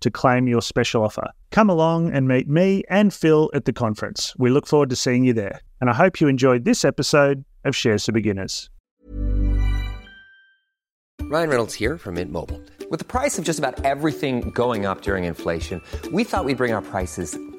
to 0.00 0.10
claim 0.10 0.48
your 0.48 0.62
special 0.62 1.02
offer. 1.02 1.30
Come 1.50 1.70
along 1.70 2.10
and 2.12 2.28
meet 2.28 2.48
me 2.48 2.82
and 2.88 3.12
Phil 3.12 3.50
at 3.54 3.64
the 3.64 3.72
conference. 3.72 4.34
We 4.38 4.50
look 4.50 4.66
forward 4.66 4.90
to 4.90 4.96
seeing 4.96 5.24
you 5.24 5.32
there. 5.32 5.60
And 5.80 5.90
I 5.90 5.94
hope 5.94 6.20
you 6.20 6.28
enjoyed 6.28 6.64
this 6.64 6.84
episode 6.84 7.44
of 7.64 7.74
Shares 7.76 8.04
for 8.06 8.12
Beginners. 8.12 8.70
Ryan 11.28 11.50
Reynolds 11.50 11.74
here 11.74 11.98
from 11.98 12.14
Mint 12.14 12.30
Mobile. 12.30 12.62
With 12.88 13.00
the 13.00 13.04
price 13.04 13.36
of 13.36 13.44
just 13.44 13.58
about 13.58 13.84
everything 13.84 14.50
going 14.50 14.86
up 14.86 15.02
during 15.02 15.24
inflation, 15.24 15.82
we 16.12 16.22
thought 16.22 16.44
we'd 16.44 16.56
bring 16.56 16.72
our 16.72 16.82
prices 16.82 17.36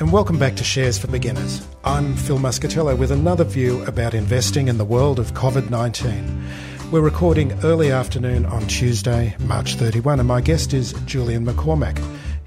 and 0.00 0.10
welcome 0.10 0.38
back 0.38 0.56
to 0.56 0.64
Shares 0.64 0.98
for 0.98 1.06
Beginners. 1.06 1.64
I'm 1.84 2.16
Phil 2.16 2.38
Muscatello 2.38 2.98
with 2.98 3.12
another 3.12 3.44
view 3.44 3.84
about 3.84 4.12
investing 4.12 4.66
in 4.66 4.76
the 4.76 4.84
world 4.84 5.20
of 5.20 5.34
COVID 5.34 5.70
19. 5.70 6.44
We're 6.90 7.00
recording 7.00 7.52
early 7.64 7.92
afternoon 7.92 8.44
on 8.46 8.66
Tuesday, 8.66 9.36
March 9.40 9.76
31, 9.76 10.18
and 10.18 10.26
my 10.26 10.40
guest 10.40 10.74
is 10.74 10.94
Julian 11.06 11.46
McCormack, 11.46 11.98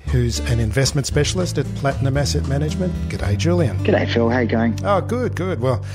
who's 0.08 0.40
an 0.42 0.60
investment 0.60 1.08
specialist 1.08 1.58
at 1.58 1.66
Platinum 1.76 2.18
Asset 2.18 2.48
Management. 2.48 2.94
G'day, 3.10 3.38
Julian. 3.38 3.78
G'day, 3.80 4.12
Phil. 4.12 4.30
How 4.30 4.40
you 4.40 4.48
going? 4.48 4.78
Oh, 4.84 5.00
good, 5.00 5.36
good. 5.36 5.62
Well, 5.62 5.86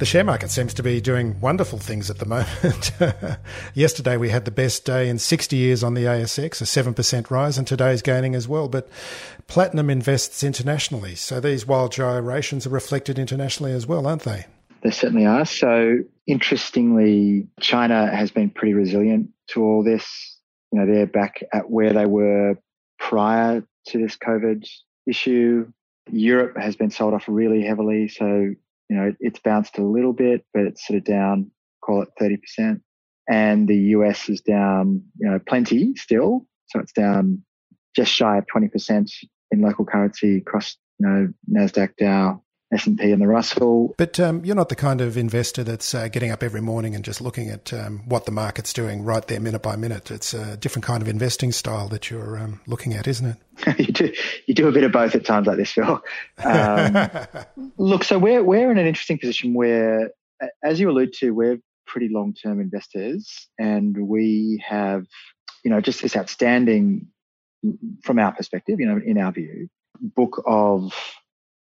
the 0.00 0.06
share 0.06 0.24
market 0.24 0.50
seems 0.50 0.72
to 0.72 0.82
be 0.82 0.98
doing 0.98 1.38
wonderful 1.40 1.78
things 1.78 2.08
at 2.08 2.18
the 2.18 2.24
moment. 2.24 2.90
Yesterday 3.74 4.16
we 4.16 4.30
had 4.30 4.46
the 4.46 4.50
best 4.50 4.86
day 4.86 5.10
in 5.10 5.18
60 5.18 5.54
years 5.54 5.84
on 5.84 5.92
the 5.92 6.04
ASX, 6.04 6.62
a 6.62 6.64
7% 6.64 7.30
rise, 7.30 7.58
and 7.58 7.66
today's 7.66 8.00
gaining 8.00 8.34
as 8.34 8.48
well. 8.48 8.66
But 8.66 8.88
Platinum 9.46 9.90
invests 9.90 10.42
internationally, 10.42 11.16
so 11.16 11.38
these 11.38 11.66
wild 11.66 11.92
gyrations 11.92 12.66
are 12.66 12.70
reflected 12.70 13.18
internationally 13.18 13.72
as 13.72 13.86
well, 13.86 14.06
aren't 14.06 14.22
they? 14.22 14.46
They 14.82 14.90
certainly 14.90 15.26
are. 15.26 15.44
So, 15.44 15.98
interestingly, 16.26 17.46
China 17.60 18.06
has 18.06 18.30
been 18.30 18.48
pretty 18.48 18.72
resilient 18.72 19.28
to 19.48 19.62
all 19.62 19.84
this. 19.84 20.38
You 20.72 20.80
know, 20.80 20.86
they're 20.90 21.06
back 21.06 21.42
at 21.52 21.68
where 21.68 21.92
they 21.92 22.06
were 22.06 22.56
prior 22.98 23.62
to 23.88 23.98
this 23.98 24.16
COVID 24.16 24.66
issue. 25.06 25.70
Europe 26.10 26.56
has 26.56 26.74
been 26.74 26.90
sold 26.90 27.12
off 27.12 27.24
really 27.28 27.62
heavily. 27.62 28.08
So, 28.08 28.54
you 28.90 28.96
know, 28.96 29.14
it's 29.20 29.38
bounced 29.38 29.78
a 29.78 29.84
little 29.84 30.12
bit, 30.12 30.44
but 30.52 30.64
it's 30.64 30.84
sort 30.84 30.98
of 30.98 31.04
down, 31.04 31.52
call 31.82 32.02
it 32.02 32.08
30%. 32.20 32.80
And 33.30 33.68
the 33.68 33.76
US 33.94 34.28
is 34.28 34.40
down, 34.40 35.04
you 35.16 35.30
know, 35.30 35.38
plenty 35.38 35.94
still. 35.94 36.46
So 36.66 36.80
it's 36.80 36.92
down 36.92 37.42
just 37.94 38.12
shy 38.12 38.38
of 38.38 38.46
20% 38.52 39.08
in 39.52 39.60
local 39.60 39.84
currency 39.84 40.38
across, 40.38 40.76
you 40.98 41.06
know, 41.06 41.28
NASDAQ, 41.48 41.96
Dow, 41.98 42.42
S&P 42.72 43.10
and 43.10 43.20
the 43.20 43.26
Russell. 43.26 43.94
But 43.96 44.20
um, 44.20 44.44
you're 44.44 44.56
not 44.56 44.68
the 44.68 44.76
kind 44.76 45.00
of 45.00 45.16
investor 45.16 45.64
that's 45.64 45.94
uh, 45.94 46.08
getting 46.08 46.30
up 46.30 46.42
every 46.42 46.60
morning 46.60 46.94
and 46.94 47.04
just 47.04 47.20
looking 47.20 47.50
at 47.50 47.72
um, 47.72 48.00
what 48.06 48.26
the 48.26 48.32
market's 48.32 48.72
doing 48.72 49.02
right 49.02 49.26
there, 49.26 49.40
minute 49.40 49.62
by 49.62 49.76
minute. 49.76 50.10
It's 50.10 50.34
a 50.34 50.56
different 50.56 50.84
kind 50.84 51.02
of 51.02 51.08
investing 51.08 51.50
style 51.52 51.88
that 51.88 52.10
you're 52.10 52.38
um, 52.38 52.60
looking 52.66 52.94
at, 52.94 53.08
isn't 53.08 53.26
it? 53.26 53.78
you 53.78 53.92
do 53.92 54.12
you 54.46 54.54
do 54.54 54.68
a 54.68 54.72
bit 54.72 54.84
of 54.84 54.92
both 54.92 55.14
at 55.14 55.24
times 55.24 55.46
like 55.46 55.56
this, 55.56 55.72
Phil. 55.72 56.00
Um, 56.44 57.10
look, 57.78 58.04
so 58.04 58.18
we're 58.18 58.42
we're 58.42 58.70
in 58.70 58.78
an 58.78 58.86
interesting 58.86 59.18
position 59.18 59.52
where, 59.52 60.10
as 60.62 60.78
you 60.78 60.90
allude 60.90 61.12
to, 61.14 61.32
we're 61.32 61.58
pretty 61.86 62.08
long 62.08 62.34
term 62.34 62.60
investors, 62.60 63.48
and 63.58 63.96
we 63.96 64.62
have, 64.66 65.06
you 65.64 65.70
know, 65.70 65.80
just 65.80 66.02
this 66.02 66.16
outstanding, 66.16 67.08
from 68.04 68.18
our 68.18 68.32
perspective, 68.32 68.78
you 68.78 68.86
know, 68.86 69.00
in 69.04 69.18
our 69.18 69.32
view, 69.32 69.68
book 70.00 70.42
of 70.46 70.94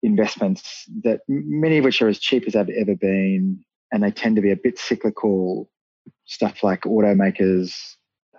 investments 0.03 0.85
that 1.03 1.21
many 1.27 1.77
of 1.77 1.85
which 1.85 2.01
are 2.01 2.07
as 2.07 2.19
cheap 2.19 2.45
as 2.47 2.53
they've 2.53 2.69
ever 2.69 2.95
been, 2.95 3.63
and 3.91 4.03
they 4.03 4.11
tend 4.11 4.35
to 4.37 4.41
be 4.41 4.51
a 4.51 4.55
bit 4.55 4.79
cyclical. 4.79 5.69
Stuff 6.25 6.63
like 6.63 6.81
automakers, 6.81 7.75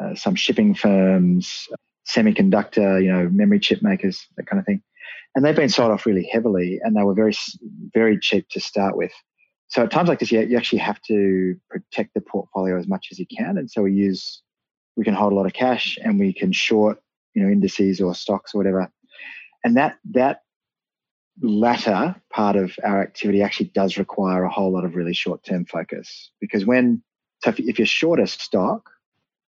uh, 0.00 0.14
some 0.14 0.34
shipping 0.34 0.74
firms, 0.74 1.68
semiconductor, 2.08 3.02
you 3.02 3.12
know, 3.12 3.28
memory 3.28 3.60
chip 3.60 3.82
makers, 3.82 4.26
that 4.36 4.46
kind 4.46 4.58
of 4.58 4.66
thing. 4.66 4.82
And 5.34 5.44
they've 5.44 5.54
been 5.54 5.68
sold 5.68 5.92
off 5.92 6.06
really 6.06 6.28
heavily, 6.32 6.80
and 6.82 6.96
they 6.96 7.02
were 7.02 7.14
very, 7.14 7.34
very 7.94 8.18
cheap 8.18 8.48
to 8.50 8.60
start 8.60 8.96
with. 8.96 9.12
So 9.68 9.84
at 9.84 9.90
times 9.90 10.08
like 10.08 10.18
this, 10.18 10.32
you, 10.32 10.40
you 10.40 10.56
actually 10.56 10.80
have 10.80 11.00
to 11.02 11.54
protect 11.70 12.14
the 12.14 12.20
portfolio 12.20 12.78
as 12.78 12.88
much 12.88 13.08
as 13.12 13.18
you 13.18 13.26
can. 13.26 13.56
And 13.56 13.70
so 13.70 13.82
we 13.82 13.92
use, 13.92 14.42
we 14.96 15.04
can 15.04 15.14
hold 15.14 15.32
a 15.32 15.36
lot 15.36 15.46
of 15.46 15.52
cash, 15.52 15.98
and 16.02 16.18
we 16.18 16.32
can 16.32 16.50
short, 16.52 17.00
you 17.34 17.42
know, 17.42 17.50
indices 17.50 18.00
or 18.00 18.14
stocks 18.14 18.54
or 18.54 18.58
whatever. 18.58 18.90
And 19.64 19.76
that 19.76 19.98
that 20.10 20.41
latter 21.40 22.14
part 22.30 22.56
of 22.56 22.76
our 22.84 23.02
activity 23.02 23.42
actually 23.42 23.66
does 23.66 23.96
require 23.96 24.44
a 24.44 24.50
whole 24.50 24.72
lot 24.72 24.84
of 24.84 24.94
really 24.94 25.14
short 25.14 25.42
term 25.44 25.64
focus. 25.64 26.30
Because 26.40 26.64
when 26.66 27.02
so 27.42 27.50
if, 27.50 27.60
if 27.60 27.78
you're 27.78 27.86
short 27.86 28.20
a 28.20 28.26
stock 28.26 28.90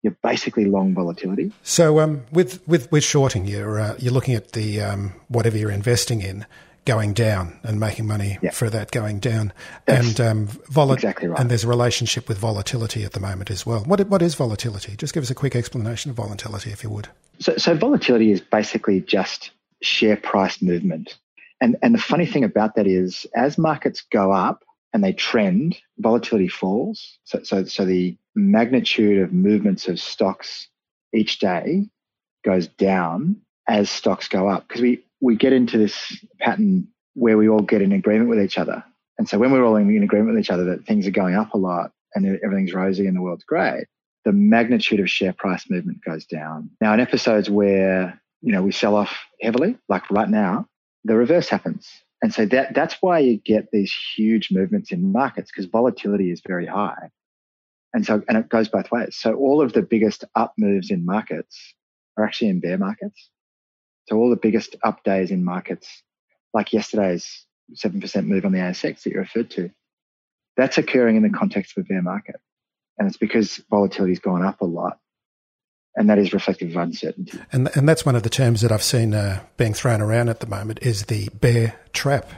you're 0.03 0.17
basically 0.23 0.65
long 0.65 0.95
volatility. 0.95 1.53
So 1.63 2.01
um, 2.01 2.25
with 2.33 2.67
with 2.67 2.91
with 2.91 3.05
shorting 3.05 3.47
you're 3.47 3.81
uh, 3.81 3.97
you're 3.99 4.13
looking 4.13 4.35
at 4.35 4.53
the 4.53 4.81
um, 4.81 5.15
whatever 5.29 5.57
you're 5.57 5.71
investing 5.71 6.21
in 6.21 6.45
going 6.85 7.13
down 7.13 7.61
and 7.63 7.79
making 7.79 8.07
money 8.07 8.39
yeah. 8.43 8.51
for 8.51 8.69
that 8.69 8.91
going 8.91 9.21
down. 9.21 9.53
That's 9.87 10.19
and 10.19 10.21
um, 10.21 10.47
volatility 10.47 11.07
exactly 11.07 11.29
right. 11.29 11.41
and 11.41 11.51
there's 11.51 11.65
a 11.65 11.69
relationship 11.69 12.29
with 12.29 12.39
volatility 12.39 13.05
at 13.05 13.13
the 13.13 13.21
moment 13.21 13.51
as 13.51 13.65
well. 13.65 13.81
What 13.85 14.07
what 14.09 14.23
is 14.23 14.35
volatility? 14.35 14.97
Just 14.97 15.15
give 15.15 15.23
us 15.23 15.31
a 15.31 15.35
quick 15.35 15.55
explanation 15.55 16.11
of 16.11 16.17
volatility 16.17 16.71
if 16.71 16.83
you 16.83 16.91
would. 16.91 17.09
So, 17.39 17.57
so 17.57 17.75
volatility 17.75 18.33
is 18.33 18.41
basically 18.41 19.01
just 19.01 19.53
share 19.83 20.17
price 20.17 20.61
movement 20.61 21.19
and, 21.63 21.77
and 21.81 21.95
the 21.95 22.01
funny 22.01 22.27
thing 22.27 22.43
about 22.43 22.75
that 22.75 22.89
is 22.89 23.25
as 23.37 23.57
markets 23.57 24.03
go 24.11 24.33
up 24.33 24.65
and 24.93 25.03
they 25.03 25.13
trend, 25.13 25.79
volatility 25.99 26.49
falls. 26.49 27.19
So, 27.23 27.41
so, 27.45 27.65
so 27.65 27.85
the 27.85 28.17
magnitude 28.35 29.23
of 29.23 29.33
movements 29.33 29.87
of 29.87 30.01
stocks 30.01 30.67
each 31.15 31.39
day 31.39 31.89
goes 32.45 32.67
down 32.67 33.37
as 33.69 33.89
stocks 33.89 34.27
go 34.27 34.49
up 34.49 34.67
because 34.67 34.83
we, 34.83 35.05
we 35.21 35.37
get 35.37 35.53
into 35.53 35.79
this 35.79 36.25
pattern 36.41 36.89
where 37.15 37.39
we 37.39 37.49
all 37.49 37.63
get 37.63 37.81
in 37.81 37.93
agreement 37.93 38.29
with 38.29 38.41
each 38.41 38.59
other. 38.59 38.83
And 39.17 39.29
so 39.29 39.39
when 39.39 39.53
we're 39.53 39.65
all 39.65 39.77
in 39.77 40.03
agreement 40.03 40.35
with 40.35 40.41
each 40.43 40.51
other 40.51 40.65
that 40.65 40.85
things 40.85 41.07
are 41.07 41.13
going 41.13 41.37
up 41.37 41.55
a 41.55 41.59
lot 41.59 41.93
and 42.17 42.27
everything's 42.43 42.75
rosy 42.75 43.07
and 43.07 43.17
the 43.17 43.23
world's 43.23 43.45
great, 43.45 43.87
the 44.25 44.33
magnitude 44.33 44.99
of 44.99 45.09
share 45.09 45.33
price 45.33 45.71
movement 45.71 45.99
goes 46.05 46.27
down. 46.27 46.71
Now, 46.81 46.93
in 46.93 46.99
episodes 46.99 47.49
where, 47.49 48.21
you 48.41 48.51
know, 48.51 48.63
we 48.63 48.73
sell 48.73 48.97
off 48.97 49.17
heavily, 49.41 49.79
like 49.89 50.11
right 50.11 50.29
now, 50.29 50.67
the 51.05 51.17
reverse 51.17 51.49
happens. 51.49 51.89
And 52.23 52.33
so 52.33 52.47
that, 52.47 52.75
that's 52.75 52.97
why 53.01 53.19
you 53.19 53.37
get 53.37 53.71
these 53.73 53.93
huge 54.17 54.51
movements 54.53 54.93
in 54.93 55.11
markets 55.11 55.51
because 55.51 55.69
volatility 55.69 56.31
is 56.31 56.41
very 56.47 56.67
high. 56.67 57.11
And 57.93 58.07
so, 58.07 58.23
and 58.29 58.39
it 58.39 58.49
goes 58.49 58.69
both 58.69 58.91
ways. 58.91 59.17
So 59.17 59.35
all 59.35 59.61
of 59.61 59.73
the 59.73 59.83
biggest 59.83 60.25
up 60.35 60.55
moves 60.57 60.91
in 60.91 61.05
markets 61.05 61.75
are 62.17 62.25
actually 62.25 62.49
in 62.49 62.61
bear 62.61 62.79
markets. 62.79 63.31
So 64.09 64.17
all 64.17 64.31
the 64.31 64.37
biggest 64.37 64.77
up 64.85 65.03
days 65.05 65.31
in 65.31 65.45
markets, 65.45 66.03
like 66.55 66.73
yesterday's 66.73 67.47
7% 67.75 68.27
move 68.27 68.45
on 68.45 68.53
the 68.53 68.59
ASX 68.59 69.03
that 69.03 69.13
you 69.13 69.19
referred 69.19 69.51
to, 69.53 69.71
that's 70.57 70.79
occurring 70.79 71.17
in 71.17 71.23
the 71.23 71.31
context 71.31 71.77
of 71.77 71.85
a 71.85 71.89
bear 71.89 72.03
market. 72.03 72.37
And 72.99 73.09
it's 73.09 73.17
because 73.17 73.61
volatility's 73.71 74.21
gone 74.21 74.45
up 74.45 74.61
a 74.61 74.67
lot. 74.67 74.99
And 75.95 76.09
that 76.09 76.19
is 76.19 76.33
reflective 76.33 76.71
of 76.71 76.77
uncertainty. 76.77 77.39
And, 77.53 77.69
and 77.77 77.89
that's 77.89 78.07
one 78.07 78.17
of 78.17 78.23
the 78.23 78.31
terms 78.31 78.63
that 78.63 78.73
I've 78.73 78.83
seen 78.83 79.13
uh, 79.13 79.41
being 79.57 79.75
thrown 79.75 80.01
around 80.01 80.31
at 80.31 80.41
the 80.41 80.47
moment 80.47 80.79
is 80.83 81.05
the 81.05 81.29
bear 81.41 81.79
trap. 81.93 82.31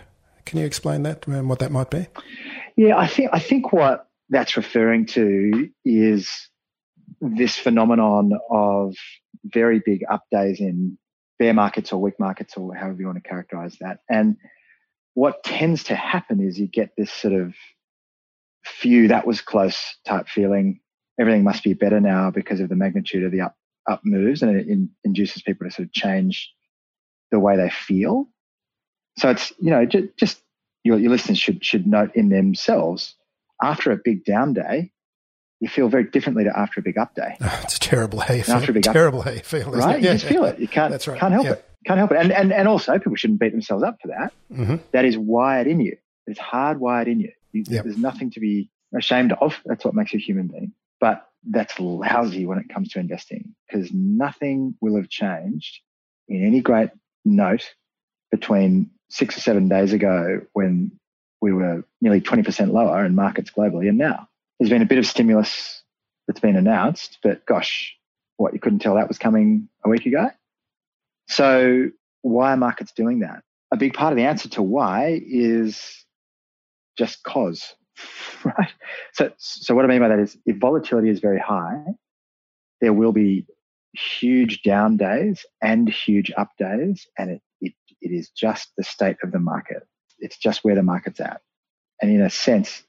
Can 0.45 0.59
you 0.59 0.67
explain 0.67 1.05
that 1.05 1.27
and 1.27 1.49
what 1.49 1.61
that 1.61 1.71
might 1.71 1.91
be? 1.91 2.06
Yeah, 2.77 2.97
I 2.97 3.06
think 3.06 3.31
I 3.33 3.39
think 3.39 3.73
what 3.73 4.09
that's 4.29 4.56
referring 4.56 5.06
to 5.06 5.71
is 5.85 6.49
this 7.21 7.56
phenomenon 7.56 8.33
of 8.51 8.97
very 9.45 9.81
big 9.85 10.03
up 10.11 10.25
days 10.31 10.61
in 10.61 10.99
bear 11.39 11.55
markets 11.55 11.93
or 11.93 12.00
weak 12.00 12.19
markets 12.19 12.57
or 12.57 12.75
however 12.75 13.00
you 13.00 13.07
want 13.07 13.23
to 13.23 13.29
characterize 13.29 13.77
that. 13.81 14.00
And 14.09 14.37
what 15.15 15.45
tends 15.45 15.85
to 15.85 15.95
happen 15.95 16.41
is 16.41 16.59
you 16.59 16.67
get 16.67 16.91
this 16.97 17.12
sort 17.12 17.35
of 17.35 17.55
few 18.65 19.09
that 19.09 19.27
was 19.27 19.41
close 19.41 19.97
type 20.05 20.29
feeling. 20.29 20.81
Everything 21.19 21.44
must 21.44 21.62
be 21.62 21.75
better 21.75 22.00
now 22.00 22.31
because 22.31 22.61
of 22.61 22.69
the 22.69 22.76
magnitude 22.76 23.25
of 23.25 23.32
the 23.32 23.43
up, 23.43 23.56
up 23.88 24.00
moves 24.05 24.43
and 24.43 24.56
it 24.56 24.66
in, 24.66 24.90
induces 25.05 25.43
people 25.43 25.66
to 25.66 25.72
sort 25.72 25.87
of 25.87 25.93
change 25.93 26.52
the 27.31 27.38
way 27.38 27.56
they 27.56 27.70
feel. 27.70 28.26
So 29.19 29.31
it's, 29.31 29.52
you 29.58 29.70
know, 29.70 29.84
just, 29.87 30.16
just 30.16 30.43
your, 30.82 30.99
your 30.99 31.11
listeners 31.11 31.38
should, 31.38 31.64
should 31.64 31.87
note 31.87 32.16
in 32.16 32.28
themselves 32.28 33.14
after 33.62 33.93
a 33.93 33.96
big 33.96 34.25
down 34.25 34.52
day, 34.52 34.90
you 35.61 35.69
feel 35.69 35.88
very 35.88 36.05
differently 36.05 36.44
to 36.44 36.56
after 36.56 36.81
a 36.81 36.82
big 36.82 36.99
up 36.99 37.14
day. 37.14 37.37
Oh, 37.40 37.61
it's 37.64 37.76
a 37.76 37.81
terrible 37.81 38.19
you 38.28 38.43
feel. 38.43 38.56
After 38.56 38.70
a 38.70 38.75
big 38.75 38.82
terrible 38.82 39.20
up, 39.20 39.34
you 39.34 39.40
feel, 39.40 39.70
right? 39.70 39.96
You 39.96 40.11
just 40.11 40.26
feel 40.26 40.44
it. 40.44 40.58
You 40.58 40.69
can't. 40.69 40.90
That's 40.90 41.08
right. 41.08 41.19
Can't 41.19 41.32
help 41.32 41.46
yeah. 41.46 41.52
it. 41.52 41.70
Can't 41.87 41.99
help 41.99 42.12
it. 42.12 42.19
And, 42.19 42.32
and 42.32 42.52
and 42.52 42.69
also, 42.69 42.93
people 42.99 43.16
shouldn't 43.16 43.40
beat 43.40 43.52
themselves 43.52 43.82
up 43.82 43.99
for 44.00 44.08
that. 44.08 44.32
Mm-hmm. 44.52 44.76
that 44.93 45.05
is 45.05 45.16
wired 45.16 45.66
in 45.66 45.81
you. 45.81 45.96
It's 46.26 46.40
hardwired 46.40 47.06
in 47.06 47.20
you. 47.20 47.32
you. 47.52 47.64
There's 47.64 47.99
nothing 47.99 48.31
to 48.32 48.40
be 48.40 48.70
ashamed 48.96 49.32
of. 49.32 49.58
That's 49.64 49.84
what 49.84 49.94
makes 49.94 50.12
you 50.12 50.19
a 50.19 50.22
human 50.22 50.49
being. 50.49 50.72
But 51.00 51.26
that's 51.49 51.79
lousy 51.79 52.46
when 52.46 52.58
it 52.58 52.69
comes 52.69 52.91
to 52.91 52.99
investing 52.99 53.55
because 53.69 53.91
nothing 53.93 54.75
will 54.81 54.96
have 54.96 55.08
changed 55.08 55.81
in 56.29 56.44
any 56.44 56.61
great 56.61 56.91
note 57.25 57.75
between 58.31 58.91
six 59.11 59.37
or 59.37 59.41
seven 59.41 59.69
days 59.69 59.93
ago 59.93 60.41
when 60.55 60.91
we 61.41 61.52
were 61.52 61.85
nearly 62.00 62.20
20% 62.20 62.73
lower 62.73 63.05
in 63.05 63.14
markets 63.14 63.50
globally 63.50 63.88
and 63.88 63.99
now. 63.99 64.29
There's 64.58 64.70
been 64.70 64.82
a 64.82 64.87
bit 64.87 64.99
of 64.99 65.06
stimulus 65.06 65.82
that's 66.26 66.41
been 66.41 66.56
announced, 66.56 67.19
but 67.23 67.44
gosh, 67.44 67.94
what 68.37 68.55
you 68.55 68.61
couldn't 68.61 68.79
tell 68.79 68.94
that 68.94 69.08
was 69.08 69.19
coming 69.19 69.69
a 69.85 69.88
week 69.88 70.06
ago. 70.06 70.31
So 71.29 71.90
why 72.23 72.52
are 72.52 72.56
markets 72.56 72.93
doing 72.93 73.20
that? 73.20 73.43
A 73.73 73.76
big 73.76 73.94
part 73.94 74.12
of 74.12 74.17
the 74.17 74.25
answer 74.25 74.49
to 74.50 74.62
why 74.62 75.20
is 75.26 76.05
just 76.97 77.23
cause, 77.25 77.75
right? 78.44 78.73
So, 79.12 79.32
so 79.38 79.75
what 79.75 79.85
I 79.85 79.88
mean 79.88 80.00
by 80.00 80.08
that 80.08 80.19
is 80.19 80.37
if 80.46 80.56
volatility 80.56 81.08
is 81.08 81.20
very 81.20 81.38
high, 81.38 81.85
there 82.81 82.93
will 82.93 83.12
be 83.12 83.46
huge 83.93 84.62
down 84.62 84.96
days 84.96 85.46
and 85.62 85.88
huge 85.88 86.32
up 86.37 86.50
days, 86.58 87.06
and 87.19 87.31
it, 87.31 87.43
it, 87.61 87.73
it 88.00 88.11
is 88.11 88.31
just 88.31 88.70
the 88.76 88.85
state 88.85 89.17
of 89.23 89.32
the 89.32 89.38
market. 89.38 89.87
It's 90.19 90.38
just 90.38 90.64
where 90.64 90.75
the 90.75 90.82
market's 90.82 91.20
at. 91.20 91.41
And 92.02 92.11
in 92.11 92.20
a 92.20 92.31
sense, 92.31 92.82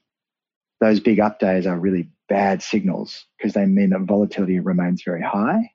those 0.80 1.00
big 1.00 1.20
up 1.20 1.38
days 1.38 1.66
are 1.66 1.78
really 1.78 2.10
bad 2.28 2.62
signals 2.62 3.24
because 3.38 3.54
they 3.54 3.66
mean 3.66 3.90
that 3.90 4.00
volatility 4.00 4.58
remains 4.60 5.02
very 5.04 5.22
high 5.22 5.70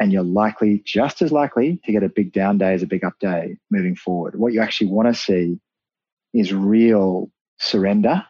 and 0.00 0.12
you're 0.12 0.22
likely, 0.22 0.82
just 0.84 1.20
as 1.20 1.30
likely, 1.30 1.78
to 1.84 1.92
get 1.92 2.02
a 2.02 2.08
big 2.08 2.32
down 2.32 2.56
day 2.56 2.72
as 2.72 2.82
a 2.82 2.86
big 2.86 3.04
up 3.04 3.18
day 3.20 3.58
moving 3.70 3.94
forward. 3.94 4.34
What 4.34 4.54
you 4.54 4.62
actually 4.62 4.90
want 4.90 5.08
to 5.08 5.14
see 5.14 5.60
is 6.32 6.54
real 6.54 7.30
surrender 7.58 8.24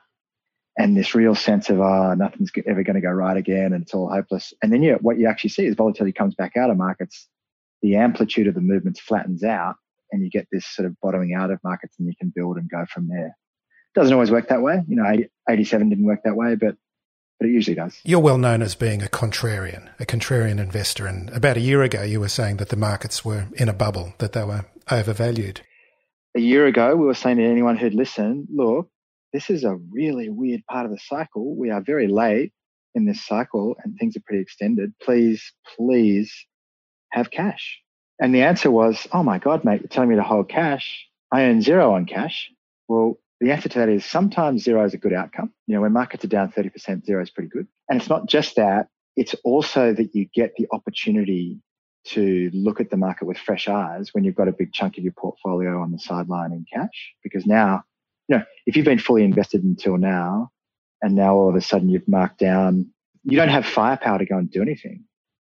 and 0.80 0.96
this 0.96 1.14
real 1.14 1.34
sense 1.34 1.68
of, 1.68 1.78
ah, 1.78 2.12
oh, 2.12 2.14
nothing's 2.14 2.50
ever 2.66 2.82
going 2.82 2.94
to 2.94 3.02
go 3.02 3.10
right 3.10 3.36
again 3.36 3.74
and 3.74 3.82
it's 3.82 3.92
all 3.92 4.08
hopeless. 4.08 4.54
And 4.62 4.72
then 4.72 4.82
you, 4.82 4.96
what 5.02 5.18
you 5.18 5.28
actually 5.28 5.50
see 5.50 5.66
is 5.66 5.74
volatility 5.74 6.12
comes 6.12 6.34
back 6.34 6.56
out 6.56 6.70
of 6.70 6.78
markets, 6.78 7.28
the 7.82 7.96
amplitude 7.96 8.46
of 8.46 8.54
the 8.54 8.62
movements 8.62 8.98
flattens 8.98 9.44
out, 9.44 9.76
and 10.10 10.24
you 10.24 10.30
get 10.30 10.48
this 10.50 10.66
sort 10.66 10.86
of 10.86 10.96
bottoming 11.02 11.34
out 11.34 11.50
of 11.50 11.58
markets 11.62 11.96
and 11.98 12.08
you 12.08 12.14
can 12.18 12.32
build 12.34 12.56
and 12.56 12.70
go 12.70 12.86
from 12.86 13.08
there. 13.08 13.36
Doesn't 13.94 14.14
always 14.14 14.30
work 14.30 14.48
that 14.48 14.62
way. 14.62 14.80
You 14.88 14.96
know, 14.96 15.04
87 15.50 15.90
didn't 15.90 16.06
work 16.06 16.20
that 16.24 16.34
way, 16.34 16.54
but 16.54 16.76
but 17.38 17.48
it 17.48 17.52
usually 17.52 17.74
does. 17.74 17.98
You're 18.04 18.20
well 18.20 18.36
known 18.36 18.60
as 18.60 18.74
being 18.74 19.02
a 19.02 19.06
contrarian, 19.06 19.88
a 19.98 20.04
contrarian 20.04 20.60
investor. 20.60 21.06
And 21.06 21.30
about 21.30 21.56
a 21.56 21.60
year 21.60 21.82
ago, 21.82 22.02
you 22.02 22.20
were 22.20 22.28
saying 22.28 22.58
that 22.58 22.68
the 22.68 22.76
markets 22.76 23.24
were 23.24 23.46
in 23.54 23.68
a 23.68 23.72
bubble, 23.72 24.12
that 24.18 24.34
they 24.34 24.44
were 24.44 24.66
overvalued. 24.90 25.62
A 26.36 26.40
year 26.40 26.66
ago, 26.66 26.94
we 26.96 27.06
were 27.06 27.14
saying 27.14 27.38
to 27.38 27.44
anyone 27.44 27.78
who'd 27.78 27.94
listen, 27.94 28.46
look, 28.52 28.90
this 29.32 29.50
is 29.50 29.64
a 29.64 29.76
really 29.90 30.28
weird 30.28 30.64
part 30.66 30.86
of 30.86 30.92
the 30.92 30.98
cycle. 30.98 31.54
We 31.56 31.70
are 31.70 31.80
very 31.80 32.08
late 32.08 32.52
in 32.94 33.04
this 33.06 33.24
cycle 33.24 33.76
and 33.82 33.96
things 33.96 34.16
are 34.16 34.22
pretty 34.26 34.42
extended. 34.42 34.92
Please, 35.02 35.52
please 35.76 36.32
have 37.10 37.30
cash. 37.30 37.80
And 38.20 38.34
the 38.34 38.42
answer 38.42 38.70
was, 38.70 39.06
oh 39.12 39.22
my 39.22 39.38
God, 39.38 39.64
mate, 39.64 39.80
you're 39.80 39.88
telling 39.88 40.10
me 40.10 40.16
to 40.16 40.22
hold 40.22 40.48
cash. 40.48 41.06
I 41.32 41.44
earn 41.44 41.62
zero 41.62 41.94
on 41.94 42.06
cash. 42.06 42.50
Well, 42.88 43.18
the 43.40 43.52
answer 43.52 43.68
to 43.70 43.78
that 43.78 43.88
is 43.88 44.04
sometimes 44.04 44.64
zero 44.64 44.84
is 44.84 44.92
a 44.92 44.98
good 44.98 45.14
outcome. 45.14 45.52
You 45.66 45.76
know, 45.76 45.80
when 45.80 45.92
markets 45.92 46.24
are 46.24 46.28
down 46.28 46.52
30%, 46.52 47.06
zero 47.06 47.22
is 47.22 47.30
pretty 47.30 47.48
good. 47.48 47.66
And 47.88 48.00
it's 48.00 48.10
not 48.10 48.28
just 48.28 48.56
that, 48.56 48.88
it's 49.16 49.34
also 49.44 49.94
that 49.94 50.14
you 50.14 50.26
get 50.34 50.54
the 50.56 50.66
opportunity 50.72 51.60
to 52.04 52.50
look 52.52 52.80
at 52.80 52.90
the 52.90 52.96
market 52.96 53.26
with 53.26 53.38
fresh 53.38 53.68
eyes 53.68 54.12
when 54.12 54.24
you've 54.24 54.34
got 54.34 54.48
a 54.48 54.52
big 54.52 54.72
chunk 54.72 54.98
of 54.98 55.04
your 55.04 55.12
portfolio 55.12 55.80
on 55.80 55.92
the 55.92 55.98
sideline 55.98 56.52
in 56.52 56.64
cash. 56.70 57.14
Because 57.22 57.46
now, 57.46 57.82
you 58.30 58.36
know, 58.38 58.44
if 58.64 58.76
you've 58.76 58.84
been 58.84 58.98
fully 58.98 59.24
invested 59.24 59.64
until 59.64 59.98
now, 59.98 60.52
and 61.02 61.16
now 61.16 61.34
all 61.34 61.48
of 61.48 61.56
a 61.56 61.60
sudden 61.60 61.88
you've 61.88 62.06
marked 62.06 62.38
down, 62.38 62.86
you 63.24 63.36
don't 63.36 63.48
have 63.48 63.66
firepower 63.66 64.18
to 64.18 64.24
go 64.24 64.38
and 64.38 64.50
do 64.50 64.62
anything. 64.62 65.04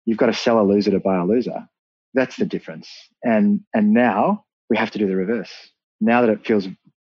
You've 0.06 0.16
got 0.16 0.26
to 0.26 0.32
sell 0.32 0.58
a 0.58 0.64
loser 0.64 0.90
to 0.92 1.00
buy 1.00 1.18
a 1.18 1.26
loser. 1.26 1.68
That's 2.14 2.36
the 2.36 2.46
difference. 2.46 2.88
And 3.22 3.60
and 3.74 3.92
now 3.92 4.46
we 4.70 4.78
have 4.78 4.90
to 4.92 4.98
do 4.98 5.06
the 5.06 5.14
reverse. 5.14 5.52
Now 6.00 6.22
that 6.22 6.30
it 6.30 6.46
feels 6.46 6.66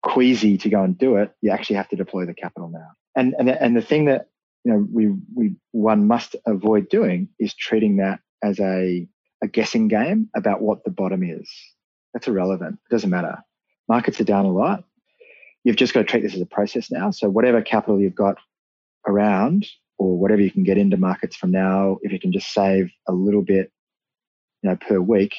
queasy 0.01 0.57
to 0.57 0.69
go 0.69 0.81
and 0.81 0.97
do 0.97 1.17
it, 1.17 1.31
you 1.41 1.51
actually 1.51 1.75
have 1.75 1.89
to 1.89 1.95
deploy 1.95 2.25
the 2.25 2.33
capital 2.33 2.69
now. 2.69 2.89
And 3.15 3.35
and 3.37 3.47
and 3.47 3.77
the 3.77 3.81
thing 3.83 4.05
that 4.05 4.29
you 4.63 4.73
know 4.73 4.87
we 4.91 5.13
we 5.35 5.55
one 5.71 6.07
must 6.07 6.35
avoid 6.47 6.89
doing 6.89 7.29
is 7.39 7.53
treating 7.53 7.97
that 7.97 8.19
as 8.43 8.59
a 8.59 9.07
a 9.43 9.47
guessing 9.47 9.87
game 9.87 10.29
about 10.35 10.61
what 10.61 10.83
the 10.83 10.91
bottom 10.91 11.23
is. 11.23 11.49
That's 12.13 12.27
irrelevant. 12.27 12.79
It 12.89 12.93
doesn't 12.93 13.09
matter. 13.09 13.37
Markets 13.87 14.19
are 14.19 14.25
down 14.25 14.45
a 14.45 14.51
lot. 14.51 14.83
You've 15.63 15.75
just 15.75 15.93
got 15.93 16.01
to 16.01 16.05
treat 16.05 16.23
this 16.23 16.33
as 16.33 16.41
a 16.41 16.45
process 16.45 16.91
now. 16.91 17.11
So 17.11 17.29
whatever 17.29 17.61
capital 17.61 17.99
you've 17.99 18.15
got 18.15 18.37
around 19.07 19.67
or 19.97 20.17
whatever 20.17 20.41
you 20.41 20.51
can 20.51 20.63
get 20.63 20.77
into 20.77 20.97
markets 20.97 21.35
from 21.35 21.51
now, 21.51 21.97
if 22.01 22.11
you 22.11 22.19
can 22.19 22.31
just 22.31 22.53
save 22.53 22.91
a 23.07 23.13
little 23.13 23.43
bit, 23.43 23.71
you 24.63 24.69
know, 24.69 24.75
per 24.75 24.99
week 24.99 25.35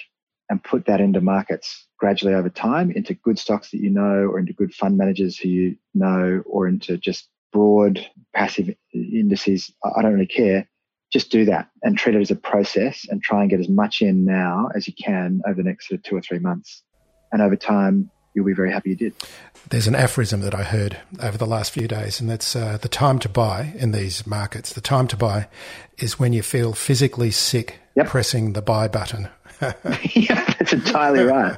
and 0.49 0.63
put 0.63 0.87
that 0.87 1.01
into 1.01 1.21
markets 1.21 1.87
gradually 1.99 2.35
over 2.35 2.51
time 2.51 2.91
into 2.91 3.15
good 3.15 3.39
stocks 3.39 3.71
that 3.71 3.79
you 3.79 3.89
know 3.89 4.27
or 4.29 4.39
into 4.39 4.53
good 4.53 4.75
fund 4.75 4.99
managers 4.99 5.39
who 5.39 5.49
you 5.49 5.77
know 5.95 6.43
or 6.47 6.69
into 6.69 6.99
just 6.99 7.29
broad 7.53 8.07
passive 8.35 8.69
indices. 8.93 9.73
I 9.85 10.03
don't 10.03 10.13
really 10.13 10.27
care. 10.27 10.69
Just 11.13 11.31
do 11.31 11.45
that 11.45 11.69
and 11.83 11.97
treat 11.97 12.17
it 12.17 12.21
as 12.21 12.31
a 12.31 12.37
process 12.37 13.07
and 13.09 13.23
try 13.23 13.43
and 13.43 13.51
get 13.51 13.61
as 13.61 13.69
much 13.69 14.03
in 14.03 14.25
now 14.25 14.69
as 14.75 14.87
you 14.87 14.95
can 14.95 15.43
over 15.47 15.57
the 15.57 15.69
next 15.69 15.89
sort 15.89 15.99
of 15.99 16.05
two 16.05 16.17
or 16.17 16.23
three 16.23 16.39
months. 16.39 16.83
And 17.33 17.41
over 17.41 17.57
time, 17.57 18.11
you'll 18.35 18.47
be 18.47 18.55
very 18.55 18.73
happy 18.73 18.91
you 18.91 18.97
did. 18.97 19.15
There's 19.69 19.87
an 19.87 19.95
aphorism 19.95 20.41
that 20.41 20.55
I 20.55 20.65
heard 20.65 20.99
over 21.21 21.39
the 21.39 21.47
last 21.47 21.73
few 21.73 21.87
days, 21.87 22.21
and 22.21 22.29
that's 22.29 22.57
uh, 22.57 22.79
the 22.81 22.89
time 22.89 23.19
to 23.21 23.29
buy 23.29 23.73
in 23.77 23.93
these 23.93 24.27
markets. 24.27 24.73
The 24.73 24.81
time 24.81 25.07
to 25.09 25.17
buy 25.17 25.49
is 25.99 26.19
when 26.19 26.33
you 26.33 26.43
feel 26.43 26.73
physically 26.73 27.31
sick 27.31 27.79
yep. 27.95 28.09
pressing 28.09 28.55
the 28.55 28.63
buy 28.63 28.89
button 28.89 29.29
yeah, 30.15 30.45
that's 30.59 30.73
entirely 30.73 31.23
right. 31.23 31.57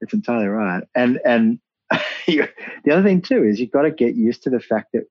It's 0.00 0.12
entirely 0.12 0.46
right. 0.46 0.84
And 0.94 1.20
and 1.24 1.58
the 2.26 2.48
other 2.90 3.02
thing 3.02 3.22
too 3.22 3.44
is 3.44 3.60
you've 3.60 3.70
got 3.70 3.82
to 3.82 3.90
get 3.90 4.14
used 4.14 4.44
to 4.44 4.50
the 4.50 4.60
fact 4.60 4.88
that 4.94 5.04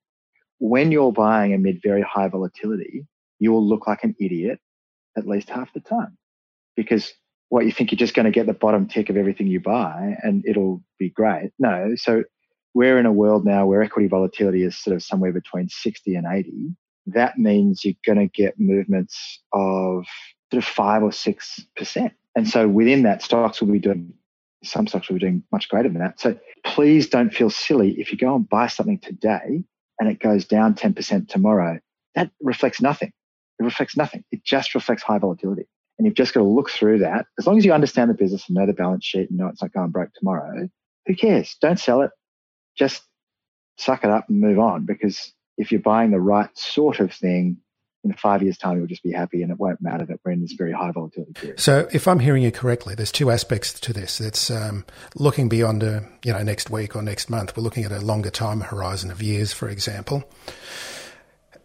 when 0.59 0.91
you're 0.91 1.11
buying 1.11 1.53
amid 1.53 1.81
very 1.83 2.01
high 2.01 2.27
volatility, 2.27 3.05
you 3.39 3.51
will 3.51 3.65
look 3.65 3.87
like 3.87 4.03
an 4.03 4.15
idiot 4.19 4.59
at 5.17 5.27
least 5.27 5.49
half 5.49 5.71
the 5.73 5.79
time 5.79 6.17
because 6.75 7.13
what 7.49 7.65
you 7.65 7.71
think 7.71 7.91
you're 7.91 7.97
just 7.97 8.13
going 8.13 8.25
to 8.25 8.31
get 8.31 8.45
the 8.45 8.53
bottom 8.53 8.87
tick 8.87 9.09
of 9.09 9.17
everything 9.17 9.47
you 9.47 9.59
buy 9.59 10.15
and 10.21 10.45
it'll 10.45 10.83
be 10.97 11.09
great. 11.09 11.51
No. 11.59 11.93
So 11.95 12.23
we're 12.73 12.99
in 12.99 13.05
a 13.05 13.11
world 13.11 13.45
now 13.45 13.65
where 13.65 13.81
equity 13.81 14.07
volatility 14.07 14.63
is 14.63 14.77
sort 14.77 14.95
of 14.95 15.03
somewhere 15.03 15.33
between 15.33 15.67
60 15.67 16.15
and 16.15 16.27
80. 16.31 16.75
That 17.07 17.37
means 17.37 17.83
you're 17.83 17.95
going 18.05 18.19
to 18.19 18.27
get 18.27 18.59
movements 18.59 19.41
of 19.51 20.05
sort 20.51 20.63
of 20.63 20.65
five 20.65 21.01
or 21.01 21.11
six 21.11 21.59
percent. 21.75 22.13
And 22.35 22.47
so 22.47 22.67
within 22.67 23.03
that, 23.03 23.23
stocks 23.23 23.59
will 23.59 23.71
be 23.71 23.79
doing 23.79 24.13
some 24.63 24.87
stocks 24.87 25.09
will 25.09 25.15
be 25.15 25.21
doing 25.21 25.43
much 25.51 25.69
greater 25.69 25.89
than 25.89 25.99
that. 25.99 26.19
So 26.19 26.37
please 26.65 27.07
don't 27.07 27.33
feel 27.33 27.49
silly 27.49 27.99
if 27.99 28.11
you 28.11 28.17
go 28.17 28.35
and 28.35 28.47
buy 28.47 28.67
something 28.67 28.99
today 28.99 29.63
and 29.99 30.09
it 30.09 30.19
goes 30.19 30.45
down 30.45 30.75
10% 30.75 31.27
tomorrow. 31.27 31.79
That 32.15 32.31
reflects 32.41 32.81
nothing. 32.81 33.11
It 33.59 33.63
reflects 33.63 33.97
nothing. 33.97 34.23
It 34.31 34.43
just 34.43 34.75
reflects 34.75 35.03
high 35.03 35.17
volatility. 35.17 35.67
And 35.99 36.05
you've 36.05 36.15
just 36.15 36.33
got 36.33 36.39
to 36.39 36.47
look 36.47 36.69
through 36.69 36.99
that. 36.99 37.25
As 37.37 37.45
long 37.45 37.57
as 37.57 37.65
you 37.65 37.73
understand 37.73 38.09
the 38.09 38.13
business 38.13 38.47
and 38.47 38.55
know 38.55 38.65
the 38.65 38.73
balance 38.73 39.05
sheet 39.05 39.29
and 39.29 39.37
know 39.37 39.47
it's 39.47 39.61
not 39.61 39.73
going 39.73 39.91
broke 39.91 40.13
tomorrow, 40.13 40.69
who 41.05 41.15
cares? 41.15 41.55
Don't 41.61 41.79
sell 41.79 42.01
it. 42.01 42.11
Just 42.77 43.03
suck 43.77 44.05
it 44.05 44.09
up 44.09 44.29
and 44.29 44.39
move 44.39 44.59
on 44.59 44.85
because 44.85 45.33
if 45.57 45.71
you're 45.71 45.81
buying 45.81 46.11
the 46.11 46.19
right 46.19 46.49
sort 46.57 47.01
of 47.01 47.13
thing, 47.13 47.57
in 48.03 48.13
five 48.13 48.41
years' 48.41 48.57
time, 48.57 48.77
you'll 48.77 48.87
just 48.87 49.03
be 49.03 49.11
happy 49.11 49.41
and 49.41 49.51
it 49.51 49.57
won't 49.57 49.81
matter 49.81 50.05
that 50.05 50.19
we're 50.23 50.31
in 50.31 50.41
this 50.41 50.53
very 50.53 50.71
high 50.71 50.91
volatility 50.91 51.33
period. 51.33 51.59
So, 51.59 51.87
if 51.91 52.07
I'm 52.07 52.19
hearing 52.19 52.43
you 52.43 52.51
correctly, 52.51 52.95
there's 52.95 53.11
two 53.11 53.29
aspects 53.29 53.77
to 53.81 53.93
this. 53.93 54.21
It's 54.21 54.49
um, 54.49 54.85
looking 55.15 55.49
beyond, 55.49 55.83
a, 55.83 56.07
you 56.23 56.31
know, 56.31 56.41
next 56.41 56.69
week 56.69 56.95
or 56.95 57.01
next 57.01 57.29
month. 57.29 57.57
We're 57.57 57.63
looking 57.63 57.83
at 57.83 57.91
a 57.91 57.99
longer 57.99 58.29
time 58.29 58.61
horizon 58.61 59.11
of 59.11 59.21
years, 59.21 59.51
for 59.51 59.67
example, 59.67 60.23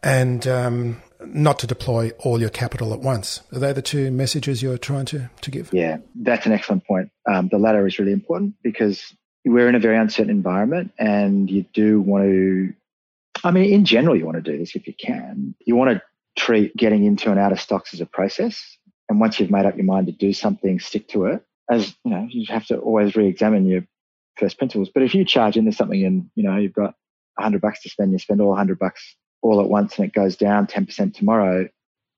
and 0.04 0.46
um, 0.46 1.02
not 1.25 1.58
to 1.61 1.66
deploy 1.66 2.11
all 2.20 2.40
your 2.40 2.50
capital 2.50 2.92
at 2.92 3.00
once. 3.00 3.42
Are 3.52 3.58
they 3.58 3.73
the 3.73 3.82
two 3.82 4.11
messages 4.11 4.62
you're 4.62 4.78
trying 4.78 5.06
to, 5.06 5.30
to 5.40 5.50
give? 5.50 5.73
Yeah, 5.73 5.99
that's 6.14 6.46
an 6.46 6.52
excellent 6.52 6.87
point. 6.87 7.11
Um, 7.28 7.49
the 7.49 7.58
latter 7.58 7.87
is 7.87 7.99
really 7.99 8.12
important 8.12 8.54
because 8.62 9.14
we're 9.44 9.68
in 9.68 9.75
a 9.75 9.80
very 9.80 9.96
uncertain 9.96 10.30
environment 10.30 10.92
and 10.99 11.50
you 11.50 11.64
do 11.73 12.00
want 12.00 12.25
to 12.25 12.75
I 13.42 13.50
mean, 13.50 13.73
in 13.73 13.84
general, 13.84 14.16
you 14.16 14.25
want 14.25 14.42
to 14.42 14.52
do 14.52 14.56
this 14.56 14.76
if 14.76 14.87
you 14.87 14.94
can. 14.94 15.54
You 15.66 15.76
want 15.76 15.90
to 15.90 16.02
treat 16.37 16.76
getting 16.76 17.04
into 17.04 17.30
and 17.30 17.38
out 17.38 17.52
of 17.52 17.61
stocks 17.61 17.92
as 17.92 18.00
a 18.00 18.06
process. 18.06 18.78
And 19.08 19.20
once 19.20 19.38
you've 19.38 19.50
made 19.50 19.66
up 19.66 19.76
your 19.76 19.84
mind 19.84 20.06
to 20.06 20.12
do 20.12 20.32
something, 20.32 20.80
stick 20.80 21.08
to 21.08 21.26
it. 21.26 21.44
As 21.70 21.94
you 22.04 22.11
know, 22.11 22.26
you 22.30 22.46
have 22.49 22.66
to 22.66 22.78
always 22.78 23.16
re-examine 23.16 23.66
your 23.66 23.84
first 24.37 24.56
principles. 24.56 24.88
But 24.92 25.02
if 25.02 25.14
you 25.14 25.25
charge 25.25 25.56
into 25.56 25.73
something 25.73 26.04
and 26.04 26.30
you 26.34 26.44
know 26.44 26.56
you've 26.56 26.73
got 26.73 26.94
hundred 27.38 27.61
bucks 27.61 27.82
to 27.82 27.90
spend, 27.90 28.12
you 28.12 28.18
spend 28.18 28.40
all 28.40 28.54
hundred 28.54 28.78
bucks 28.78 29.16
all 29.45 29.61
at 29.61 29.69
once, 29.69 29.97
and 29.97 30.07
it 30.07 30.13
goes 30.13 30.35
down 30.37 30.67
ten 30.67 30.87
percent 30.87 31.15
tomorrow. 31.15 31.69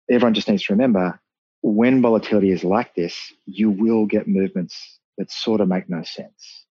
Everyone 0.09 0.35
just 0.35 0.49
needs 0.49 0.63
to 0.65 0.73
remember 0.73 1.21
when 1.63 2.01
volatility 2.01 2.53
is 2.53 2.63
like 2.63 2.95
this, 2.95 3.33
you 3.45 3.71
will 3.71 4.07
get 4.07 4.29
movements 4.29 5.01
that 5.19 5.33
sort 5.33 5.61
of 5.61 5.69
make 5.69 5.89
no 5.91 6.03
sense, 6.05 6.65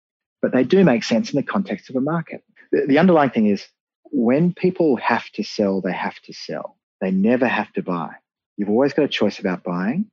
but 0.43 0.53
they 0.53 0.65
do 0.65 0.85
make 0.85 1.03
sense 1.03 1.31
in 1.31 1.37
the 1.37 1.43
context 1.43 1.89
of 1.89 1.97
a 1.97 2.01
market. 2.01 2.45
The, 2.73 2.87
the 2.87 2.99
underlying 2.99 3.31
thing 3.31 3.47
is 3.47 3.67
when 4.11 4.53
people 4.53 4.97
have 4.97 5.31
to 5.31 5.43
sell, 5.43 5.81
they 5.81 5.93
have 5.93 6.21
to 6.25 6.35
sell. 6.35 6.77
They 7.01 7.11
never 7.11 7.49
have 7.49 7.73
to 7.73 7.83
buy. 7.83 8.11
You've 8.59 8.69
always 8.69 8.93
got 8.93 9.07
a 9.07 9.09
choice 9.09 9.39
about 9.39 9.65
buying, 9.65 10.11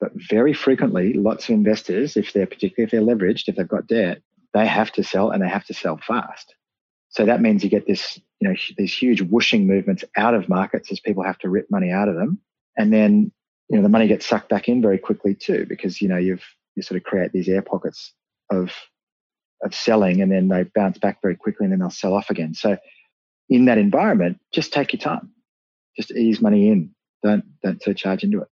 but 0.00 0.12
very 0.14 0.54
frequently, 0.54 1.12
lots 1.12 1.48
of 1.48 1.54
investors, 1.54 2.16
if 2.16 2.32
they're 2.32 2.46
particularly 2.46 2.84
if 2.84 2.90
they're 2.90 3.02
leveraged, 3.02 3.48
if 3.48 3.56
they've 3.56 3.68
got 3.68 3.86
debt, 3.86 4.22
they 4.54 4.66
have 4.66 4.90
to 4.92 5.04
sell 5.04 5.30
and 5.30 5.42
they 5.42 5.48
have 5.48 5.66
to 5.66 5.74
sell 5.74 5.98
fast. 5.98 6.54
So 7.14 7.24
that 7.26 7.40
means 7.40 7.62
you 7.62 7.70
get 7.70 7.86
this, 7.86 8.20
you 8.40 8.48
know, 8.48 8.54
these 8.76 8.92
huge 8.92 9.22
whooshing 9.22 9.66
movements 9.66 10.04
out 10.16 10.34
of 10.34 10.48
markets 10.48 10.90
as 10.90 11.00
people 11.00 11.22
have 11.22 11.38
to 11.38 11.48
rip 11.48 11.70
money 11.70 11.90
out 11.90 12.08
of 12.08 12.16
them, 12.16 12.40
and 12.76 12.92
then 12.92 13.32
you 13.68 13.76
know 13.76 13.82
the 13.82 13.88
money 13.88 14.08
gets 14.08 14.26
sucked 14.26 14.48
back 14.48 14.68
in 14.68 14.82
very 14.82 14.98
quickly 14.98 15.34
too, 15.34 15.66
because 15.68 16.00
you 16.00 16.08
know 16.08 16.18
you've 16.18 16.44
you 16.74 16.82
sort 16.82 16.98
of 16.98 17.04
create 17.04 17.32
these 17.32 17.48
air 17.48 17.62
pockets 17.62 18.12
of 18.50 18.72
of 19.62 19.74
selling, 19.74 20.20
and 20.20 20.30
then 20.30 20.48
they 20.48 20.64
bounce 20.64 20.98
back 20.98 21.22
very 21.22 21.36
quickly, 21.36 21.64
and 21.64 21.72
then 21.72 21.80
they'll 21.80 21.90
sell 21.90 22.14
off 22.14 22.30
again. 22.30 22.54
So 22.54 22.76
in 23.48 23.66
that 23.66 23.78
environment, 23.78 24.40
just 24.52 24.72
take 24.72 24.92
your 24.92 25.00
time 25.00 25.34
just 25.96 26.10
ease 26.12 26.40
money 26.40 26.68
in. 26.68 26.90
Don't 27.22 27.44
don't 27.62 27.82
surcharge 27.82 28.24
into 28.24 28.42
it. 28.42 28.48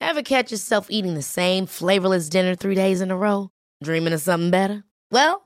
Ever 0.00 0.22
catch 0.22 0.50
yourself 0.50 0.86
eating 0.90 1.14
the 1.14 1.22
same 1.22 1.66
flavorless 1.66 2.28
dinner 2.28 2.54
three 2.54 2.74
days 2.74 3.00
in 3.00 3.10
a 3.10 3.16
row? 3.16 3.50
Dreaming 3.82 4.12
of 4.12 4.20
something 4.20 4.50
better? 4.50 4.84
Well, 5.10 5.45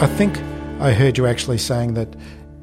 I 0.00 0.06
think 0.06 0.38
I 0.80 0.92
heard 0.92 1.18
you 1.18 1.26
actually 1.26 1.58
saying 1.58 1.94
that 1.94 2.14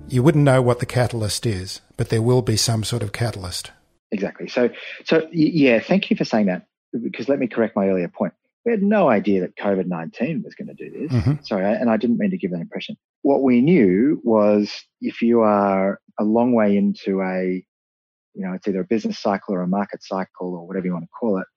you 0.07 0.23
wouldn't 0.23 0.43
know 0.43 0.61
what 0.61 0.79
the 0.79 0.85
catalyst 0.85 1.45
is, 1.45 1.81
but 1.95 2.09
there 2.09 2.21
will 2.21 2.41
be 2.41 2.57
some 2.57 2.83
sort 2.83 3.03
of 3.03 3.11
catalyst. 3.11 3.71
Exactly. 4.11 4.47
So, 4.47 4.69
so 5.05 5.27
yeah, 5.31 5.79
thank 5.79 6.09
you 6.09 6.15
for 6.15 6.25
saying 6.25 6.47
that. 6.47 6.65
Because 6.93 7.27
let 7.29 7.37
me 7.37 7.47
correct 7.47 7.75
my 7.75 7.87
earlier 7.89 8.07
point 8.07 8.33
we 8.67 8.71
had 8.71 8.83
no 8.83 9.09
idea 9.09 9.39
that 9.39 9.55
COVID 9.55 9.87
19 9.87 10.43
was 10.43 10.53
going 10.53 10.67
to 10.67 10.73
do 10.73 10.91
this. 10.91 11.09
Mm-hmm. 11.09 11.41
Sorry, 11.41 11.63
and 11.63 11.89
I 11.89 11.95
didn't 11.95 12.17
mean 12.17 12.31
to 12.31 12.37
give 12.37 12.51
that 12.51 12.59
impression. 12.59 12.97
What 13.21 13.41
we 13.41 13.61
knew 13.61 14.19
was 14.25 14.83
if 14.99 15.21
you 15.21 15.39
are 15.39 16.01
a 16.19 16.25
long 16.25 16.51
way 16.51 16.75
into 16.75 17.21
a, 17.21 17.63
you 18.33 18.45
know, 18.45 18.51
it's 18.51 18.67
either 18.67 18.81
a 18.81 18.85
business 18.85 19.19
cycle 19.19 19.55
or 19.55 19.61
a 19.61 19.67
market 19.67 20.03
cycle 20.03 20.53
or 20.53 20.67
whatever 20.67 20.85
you 20.85 20.91
want 20.91 21.05
to 21.05 21.09
call 21.17 21.37
it, 21.37 21.47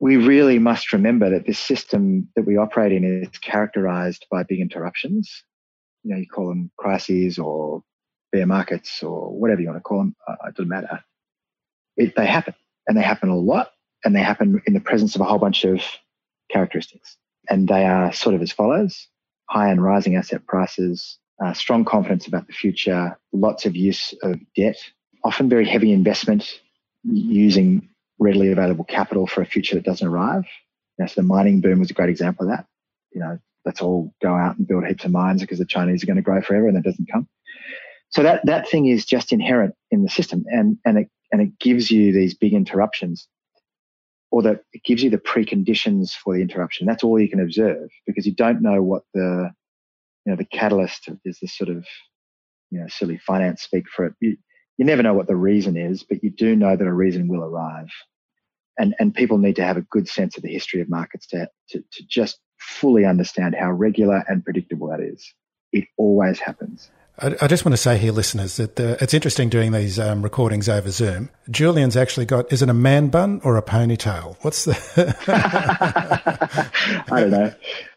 we 0.00 0.16
really 0.16 0.58
must 0.58 0.92
remember 0.92 1.30
that 1.30 1.46
this 1.46 1.58
system 1.58 2.28
that 2.34 2.46
we 2.46 2.56
operate 2.56 2.92
in 2.92 3.04
is 3.04 3.38
characterized 3.38 4.26
by 4.30 4.42
big 4.42 4.60
interruptions. 4.60 5.44
You 6.02 6.14
know, 6.14 6.20
you 6.20 6.26
call 6.26 6.48
them 6.48 6.70
crises 6.78 7.38
or 7.38 7.82
bear 8.32 8.46
markets 8.46 9.02
or 9.02 9.38
whatever 9.38 9.60
you 9.60 9.68
want 9.68 9.76
to 9.76 9.82
call 9.82 9.98
them. 9.98 10.16
Uh, 10.26 10.36
it 10.48 10.54
doesn't 10.54 10.68
matter. 10.68 11.04
It, 11.98 12.16
they 12.16 12.26
happen 12.26 12.54
and 12.88 12.96
they 12.96 13.02
happen 13.02 13.28
a 13.28 13.36
lot 13.36 13.72
and 14.02 14.16
they 14.16 14.20
happen 14.20 14.62
in 14.66 14.72
the 14.72 14.80
presence 14.80 15.14
of 15.14 15.20
a 15.20 15.24
whole 15.24 15.38
bunch 15.38 15.64
of 15.64 15.82
characteristics. 16.50 17.18
And 17.50 17.68
they 17.68 17.84
are 17.84 18.12
sort 18.12 18.34
of 18.34 18.40
as 18.40 18.52
follows 18.52 19.06
high 19.50 19.68
and 19.68 19.82
rising 19.82 20.16
asset 20.16 20.46
prices, 20.46 21.18
uh, 21.44 21.52
strong 21.52 21.84
confidence 21.84 22.26
about 22.26 22.46
the 22.46 22.52
future, 22.52 23.18
lots 23.32 23.66
of 23.66 23.76
use 23.76 24.14
of 24.22 24.38
debt, 24.56 24.76
often 25.24 25.48
very 25.48 25.66
heavy 25.66 25.92
investment 25.92 26.60
using 27.02 27.88
readily 28.20 28.52
available 28.52 28.84
capital 28.84 29.26
for 29.26 29.42
a 29.42 29.46
future 29.46 29.74
that 29.74 29.84
doesn't 29.84 30.06
arrive. 30.06 30.44
You 30.98 31.04
know, 31.04 31.06
so 31.06 31.22
the 31.22 31.26
mining 31.26 31.60
boom 31.60 31.80
was 31.80 31.90
a 31.90 31.94
great 31.94 32.10
example 32.10 32.46
of 32.46 32.56
that. 32.56 32.66
You 33.12 33.20
know, 33.20 33.38
let's 33.64 33.82
all 33.82 34.14
go 34.22 34.34
out 34.34 34.58
and 34.58 34.68
build 34.68 34.86
heaps 34.86 35.04
of 35.04 35.10
mines 35.10 35.40
because 35.40 35.58
the 35.58 35.64
Chinese 35.64 36.02
are 36.02 36.06
going 36.06 36.16
to 36.16 36.22
grow 36.22 36.40
forever 36.40 36.68
and 36.68 36.76
that 36.76 36.84
doesn't 36.84 37.10
come. 37.10 37.26
So 38.10 38.22
that, 38.22 38.44
that 38.46 38.68
thing 38.68 38.86
is 38.86 39.04
just 39.06 39.32
inherent 39.32 39.74
in 39.90 40.02
the 40.02 40.08
system 40.08 40.44
and, 40.48 40.78
and 40.84 40.98
it, 40.98 41.08
and 41.32 41.40
it 41.40 41.58
gives 41.58 41.90
you 41.90 42.12
these 42.12 42.34
big 42.34 42.54
interruptions 42.54 43.26
or 44.30 44.42
that 44.42 44.62
it 44.72 44.84
gives 44.84 45.02
you 45.02 45.10
the 45.10 45.18
preconditions 45.18 46.12
for 46.12 46.34
the 46.34 46.42
interruption. 46.42 46.86
That's 46.86 47.02
all 47.02 47.20
you 47.20 47.28
can 47.28 47.40
observe 47.40 47.88
because 48.06 48.26
you 48.26 48.34
don't 48.34 48.62
know 48.62 48.82
what 48.82 49.02
the, 49.14 49.50
you 50.24 50.30
know, 50.32 50.36
the 50.36 50.44
catalyst 50.44 51.08
is 51.24 51.38
this 51.40 51.56
sort 51.56 51.70
of, 51.70 51.86
you 52.70 52.80
know, 52.80 52.86
silly 52.88 53.18
finance 53.18 53.62
speak 53.62 53.84
for 53.88 54.06
it. 54.06 54.14
You, 54.20 54.36
you 54.80 54.86
never 54.86 55.02
know 55.02 55.12
what 55.12 55.26
the 55.26 55.36
reason 55.36 55.76
is, 55.76 56.02
but 56.02 56.24
you 56.24 56.30
do 56.30 56.56
know 56.56 56.74
that 56.74 56.86
a 56.86 56.92
reason 56.92 57.28
will 57.28 57.44
arrive. 57.44 57.90
And, 58.78 58.94
and 58.98 59.14
people 59.14 59.36
need 59.36 59.56
to 59.56 59.62
have 59.62 59.76
a 59.76 59.82
good 59.82 60.08
sense 60.08 60.38
of 60.38 60.42
the 60.42 60.50
history 60.50 60.80
of 60.80 60.88
markets 60.88 61.26
to, 61.28 61.50
to, 61.68 61.84
to 61.92 62.02
just 62.08 62.38
fully 62.58 63.04
understand 63.04 63.54
how 63.54 63.70
regular 63.72 64.24
and 64.26 64.42
predictable 64.42 64.88
that 64.88 65.00
is. 65.00 65.34
It 65.70 65.84
always 65.98 66.38
happens. 66.38 66.90
I, 67.18 67.46
just 67.46 67.66
want 67.66 67.74
to 67.74 67.76
say 67.76 67.98
here, 67.98 68.12
listeners, 68.12 68.56
that 68.56 68.80
uh, 68.80 68.96
it's 69.02 69.12
interesting 69.12 69.50
doing 69.50 69.72
these 69.72 69.98
um, 69.98 70.22
recordings 70.22 70.66
over 70.66 70.90
Zoom. 70.90 71.28
Julian's 71.50 71.94
actually 71.94 72.24
got, 72.24 72.50
is 72.50 72.62
it 72.62 72.70
a 72.70 72.74
man 72.74 73.08
bun 73.08 73.42
or 73.44 73.58
a 73.58 73.62
ponytail? 73.62 74.36
What's 74.40 74.64
the. 74.64 74.72
I 77.12 77.20
don't 77.20 77.30
know. 77.30 77.52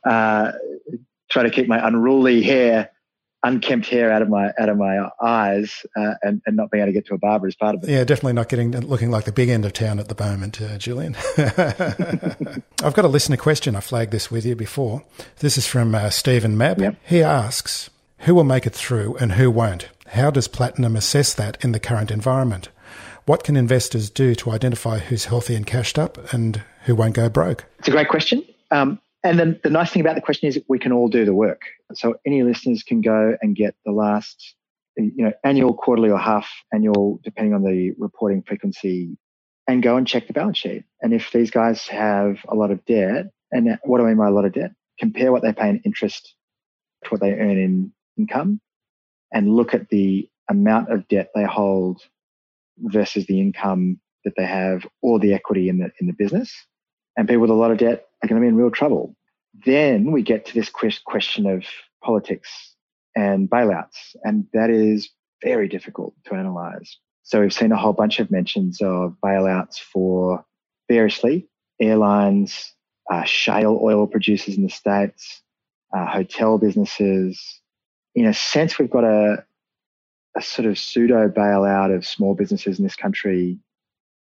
Uh, 0.05 0.51
try 1.31 1.43
to 1.43 1.49
keep 1.49 1.69
my 1.69 1.87
unruly 1.87 2.43
hair, 2.43 2.91
unkempt 3.43 3.87
hair 3.87 4.11
out 4.11 4.21
of 4.21 4.29
my 4.29 4.51
out 4.57 4.69
of 4.69 4.77
my 4.77 5.09
eyes, 5.21 5.85
uh, 5.95 6.13
and, 6.21 6.41
and 6.45 6.55
not 6.55 6.71
being 6.71 6.81
able 6.81 6.89
to 6.89 6.93
get 6.93 7.05
to 7.07 7.13
a 7.13 7.17
barber 7.17 7.47
is 7.47 7.55
part 7.55 7.75
of 7.75 7.83
it. 7.83 7.89
Yeah, 7.89 8.03
definitely 8.03 8.33
not 8.33 8.49
getting 8.49 8.71
looking 8.71 9.11
like 9.11 9.25
the 9.25 9.31
big 9.31 9.49
end 9.49 9.65
of 9.65 9.73
town 9.73 9.99
at 9.99 10.07
the 10.07 10.23
moment, 10.23 10.61
uh, 10.61 10.77
Julian. 10.77 11.15
I've 12.83 12.93
got 12.93 13.05
a 13.05 13.09
listener 13.09 13.37
question. 13.37 13.75
I 13.75 13.81
flagged 13.81 14.11
this 14.11 14.31
with 14.31 14.45
you 14.45 14.55
before. 14.55 15.03
This 15.39 15.57
is 15.57 15.67
from 15.67 15.93
uh, 15.93 16.09
Stephen 16.09 16.57
Mab. 16.57 16.79
Yep. 16.79 16.95
He 17.05 17.21
asks. 17.21 17.89
Who 18.19 18.35
will 18.35 18.45
make 18.45 18.65
it 18.65 18.73
through 18.73 19.17
and 19.17 19.33
who 19.33 19.51
won't? 19.51 19.89
How 20.07 20.31
does 20.31 20.47
Platinum 20.47 20.95
assess 20.95 21.33
that 21.33 21.61
in 21.61 21.73
the 21.73 21.79
current 21.79 22.09
environment? 22.09 22.69
What 23.25 23.43
can 23.43 23.57
investors 23.57 24.09
do 24.09 24.33
to 24.35 24.51
identify 24.51 24.99
who's 24.99 25.25
healthy 25.25 25.55
and 25.55 25.65
cashed 25.65 25.99
up 25.99 26.31
and 26.33 26.61
who 26.85 26.95
won't 26.95 27.15
go 27.15 27.27
broke? 27.27 27.65
It's 27.79 27.89
a 27.89 27.91
great 27.91 28.07
question. 28.07 28.45
Um, 28.71 28.99
and 29.23 29.39
then 29.39 29.59
the 29.63 29.69
nice 29.69 29.91
thing 29.91 30.01
about 30.01 30.15
the 30.15 30.21
question 30.21 30.49
is 30.49 30.59
we 30.67 30.79
can 30.79 30.91
all 30.91 31.07
do 31.07 31.23
the 31.23 31.33
work. 31.33 31.61
So 31.93 32.15
any 32.25 32.43
listeners 32.43 32.83
can 32.83 33.01
go 33.01 33.37
and 33.41 33.55
get 33.55 33.75
the 33.85 33.91
last, 33.91 34.55
you 34.97 35.23
know, 35.23 35.33
annual, 35.43 35.73
quarterly, 35.73 36.09
or 36.09 36.19
half 36.19 36.49
annual, 36.73 37.19
depending 37.23 37.53
on 37.53 37.63
the 37.63 37.93
reporting 37.97 38.43
frequency, 38.43 39.17
and 39.67 39.81
go 39.81 39.95
and 39.95 40.05
check 40.05 40.27
the 40.27 40.33
balance 40.33 40.57
sheet. 40.57 40.83
And 41.01 41.13
if 41.13 41.31
these 41.31 41.51
guys 41.51 41.87
have 41.87 42.39
a 42.49 42.55
lot 42.55 42.71
of 42.71 42.83
debt, 42.85 43.27
and 43.51 43.79
what 43.83 43.99
do 43.99 44.05
I 44.05 44.09
mean 44.09 44.17
by 44.17 44.27
a 44.27 44.31
lot 44.31 44.45
of 44.45 44.53
debt? 44.53 44.71
Compare 44.99 45.31
what 45.31 45.41
they 45.41 45.53
pay 45.53 45.69
in 45.69 45.79
interest 45.85 46.35
to 47.05 47.09
what 47.09 47.21
they 47.21 47.33
earn 47.33 47.57
in 47.57 47.93
income 48.17 48.59
and 49.31 49.55
look 49.55 49.73
at 49.73 49.89
the 49.89 50.29
amount 50.49 50.91
of 50.91 51.07
debt 51.07 51.29
they 51.33 51.45
hold 51.45 52.01
versus 52.77 53.25
the 53.27 53.39
income 53.39 53.99
that 54.25 54.33
they 54.35 54.45
have 54.45 54.85
or 55.01 55.19
the 55.19 55.33
equity 55.33 55.69
in 55.69 55.77
the 55.77 55.91
in 55.99 56.07
the 56.07 56.13
business. 56.13 56.53
And 57.15 57.27
people 57.27 57.41
with 57.41 57.49
a 57.51 57.55
lot 57.55 57.71
of 57.71 57.77
debt 57.77 58.07
are 58.23 58.27
going 58.27 58.41
to 58.41 58.45
be 58.45 58.47
in 58.47 58.55
real 58.55 58.71
trouble. 58.71 59.15
Then 59.65 60.11
we 60.11 60.23
get 60.23 60.45
to 60.47 60.53
this 60.53 60.69
question 61.05 61.45
of 61.45 61.63
politics 62.03 62.75
and 63.15 63.49
bailouts, 63.49 64.15
and 64.23 64.47
that 64.53 64.69
is 64.69 65.09
very 65.43 65.67
difficult 65.67 66.15
to 66.25 66.35
analyze. 66.35 66.97
So 67.23 67.41
we've 67.41 67.53
seen 67.53 67.71
a 67.71 67.77
whole 67.77 67.93
bunch 67.93 68.19
of 68.19 68.31
mentions 68.31 68.81
of 68.81 69.15
bailouts 69.23 69.77
for 69.77 70.43
variously 70.89 71.47
airlines, 71.79 72.73
uh, 73.11 73.23
shale 73.23 73.79
oil 73.81 74.07
producers 74.07 74.57
in 74.57 74.63
the 74.63 74.69
states, 74.69 75.41
uh, 75.95 76.05
hotel 76.05 76.57
businesses. 76.57 77.61
In 78.15 78.25
a 78.25 78.33
sense, 78.33 78.79
we've 78.79 78.89
got 78.89 79.03
a 79.03 79.45
a 80.35 80.41
sort 80.41 80.67
of 80.67 80.79
pseudo 80.79 81.29
bailout 81.29 81.95
of 81.95 82.05
small 82.05 82.33
businesses 82.33 82.79
in 82.79 82.83
this 82.83 82.95
country 82.95 83.59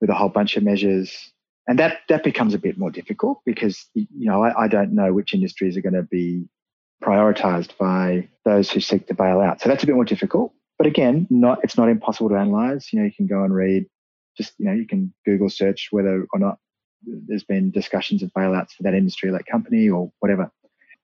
with 0.00 0.10
a 0.10 0.14
whole 0.14 0.28
bunch 0.28 0.56
of 0.56 0.62
measures. 0.64 1.32
And 1.70 1.78
that, 1.78 1.98
that 2.08 2.24
becomes 2.24 2.52
a 2.52 2.58
bit 2.58 2.76
more 2.78 2.90
difficult 2.90 3.42
because, 3.46 3.86
you 3.94 4.08
know, 4.12 4.42
I, 4.42 4.64
I 4.64 4.66
don't 4.66 4.92
know 4.92 5.12
which 5.12 5.32
industries 5.32 5.76
are 5.76 5.80
going 5.80 5.94
to 5.94 6.02
be 6.02 6.48
prioritized 7.00 7.78
by 7.78 8.28
those 8.44 8.68
who 8.72 8.80
seek 8.80 9.06
to 9.06 9.14
bail 9.14 9.40
out. 9.40 9.60
So 9.60 9.68
that's 9.68 9.84
a 9.84 9.86
bit 9.86 9.94
more 9.94 10.04
difficult. 10.04 10.52
But 10.78 10.88
again, 10.88 11.28
not, 11.30 11.60
it's 11.62 11.76
not 11.76 11.88
impossible 11.88 12.30
to 12.30 12.34
analyze. 12.34 12.92
You 12.92 12.98
know, 12.98 13.04
you 13.04 13.12
can 13.12 13.28
go 13.28 13.44
and 13.44 13.54
read 13.54 13.86
just, 14.36 14.52
you 14.58 14.66
know, 14.66 14.72
you 14.72 14.84
can 14.84 15.14
Google 15.24 15.48
search 15.48 15.90
whether 15.92 16.26
or 16.32 16.40
not 16.40 16.58
there's 17.04 17.44
been 17.44 17.70
discussions 17.70 18.24
of 18.24 18.32
bailouts 18.36 18.72
for 18.72 18.82
that 18.82 18.94
industry, 18.94 19.28
or 19.28 19.32
that 19.34 19.46
company 19.46 19.88
or 19.88 20.10
whatever. 20.18 20.50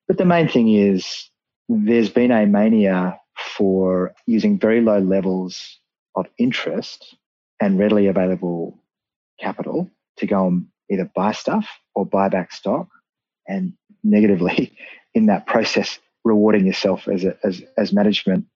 But 0.08 0.18
the 0.18 0.24
main 0.24 0.48
thing 0.48 0.68
is 0.74 1.30
there's 1.68 2.10
been 2.10 2.32
a 2.32 2.44
mania 2.44 3.20
for 3.36 4.16
using 4.26 4.58
very 4.58 4.80
low 4.80 4.98
levels 4.98 5.78
of 6.16 6.26
interest 6.38 7.14
and 7.60 7.78
readily 7.78 8.08
available 8.08 8.82
capital 9.38 9.92
to 10.18 10.26
go 10.26 10.46
and 10.46 10.66
either 10.90 11.10
buy 11.14 11.32
stuff 11.32 11.66
or 11.94 12.06
buy 12.06 12.28
back 12.28 12.52
stock 12.52 12.88
and 13.46 13.72
negatively 14.02 14.76
in 15.14 15.26
that 15.26 15.46
process 15.46 15.98
rewarding 16.24 16.66
yourself 16.66 17.06
as 17.08 17.24
a, 17.24 17.36
as 17.44 17.62
as 17.76 17.92
management 17.92 18.46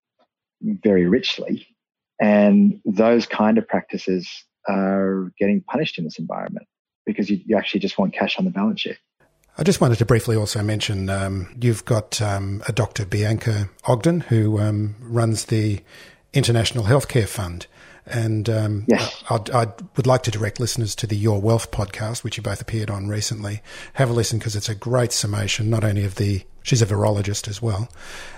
very 0.62 1.07
richly 1.07 1.67
and 2.21 2.81
those 2.85 3.26
kind 3.26 3.59
of 3.59 3.67
practices 3.67 4.45
are 4.69 5.33
getting 5.38 5.62
punished 5.62 5.97
in 5.97 6.05
this 6.05 6.19
environment 6.19 6.67
because 7.07 7.31
you, 7.31 7.40
you 7.47 7.57
actually 7.57 7.81
just 7.81 7.97
want 7.97 8.12
cash 8.12 8.38
on 8.38 8.45
the 8.45 8.50
balance 8.50 8.81
sheet 8.81 8.99
I 9.57 9.62
just 9.62 9.81
wanted 9.81 9.99
to 9.99 10.07
briefly 10.07 10.37
also 10.37 10.62
mention 10.62 11.11
um, 11.11 11.55
you've 11.61 11.85
got 11.85 12.21
um, 12.23 12.62
a 12.67 12.73
Dr. 12.73 13.05
Bianca 13.05 13.69
Ogden 13.85 14.21
who 14.21 14.59
um, 14.59 14.97
runs 15.00 15.47
the 15.47 15.81
International 16.33 16.85
Healthcare 16.85 17.29
Fund. 17.29 17.67
And 18.07 18.49
um, 18.49 18.85
yes. 18.88 19.23
I, 19.28 19.69
would 19.97 20.07
like 20.07 20.23
to 20.25 20.30
direct 20.30 20.61
listeners 20.61 20.95
to 20.97 21.07
the 21.07 21.16
Your 21.16 21.40
Wealth 21.40 21.71
podcast, 21.71 22.25
which 22.25 22.37
you 22.37 22.42
both 22.42 22.61
appeared 22.61 22.90
on 22.90 23.09
recently. 23.09 23.62
Have 23.95 24.11
a 24.11 24.12
listen 24.12 24.38
because 24.38 24.57
it's 24.57 24.69
a 24.69 24.75
great 24.75 25.12
summation, 25.12 25.71
not 25.71 25.85
only 25.85 26.04
of 26.04 26.16
the, 26.16 26.45
she's 26.62 26.83
a 26.83 26.87
virologist 26.87 27.49
as 27.49 27.62
well, 27.62 27.88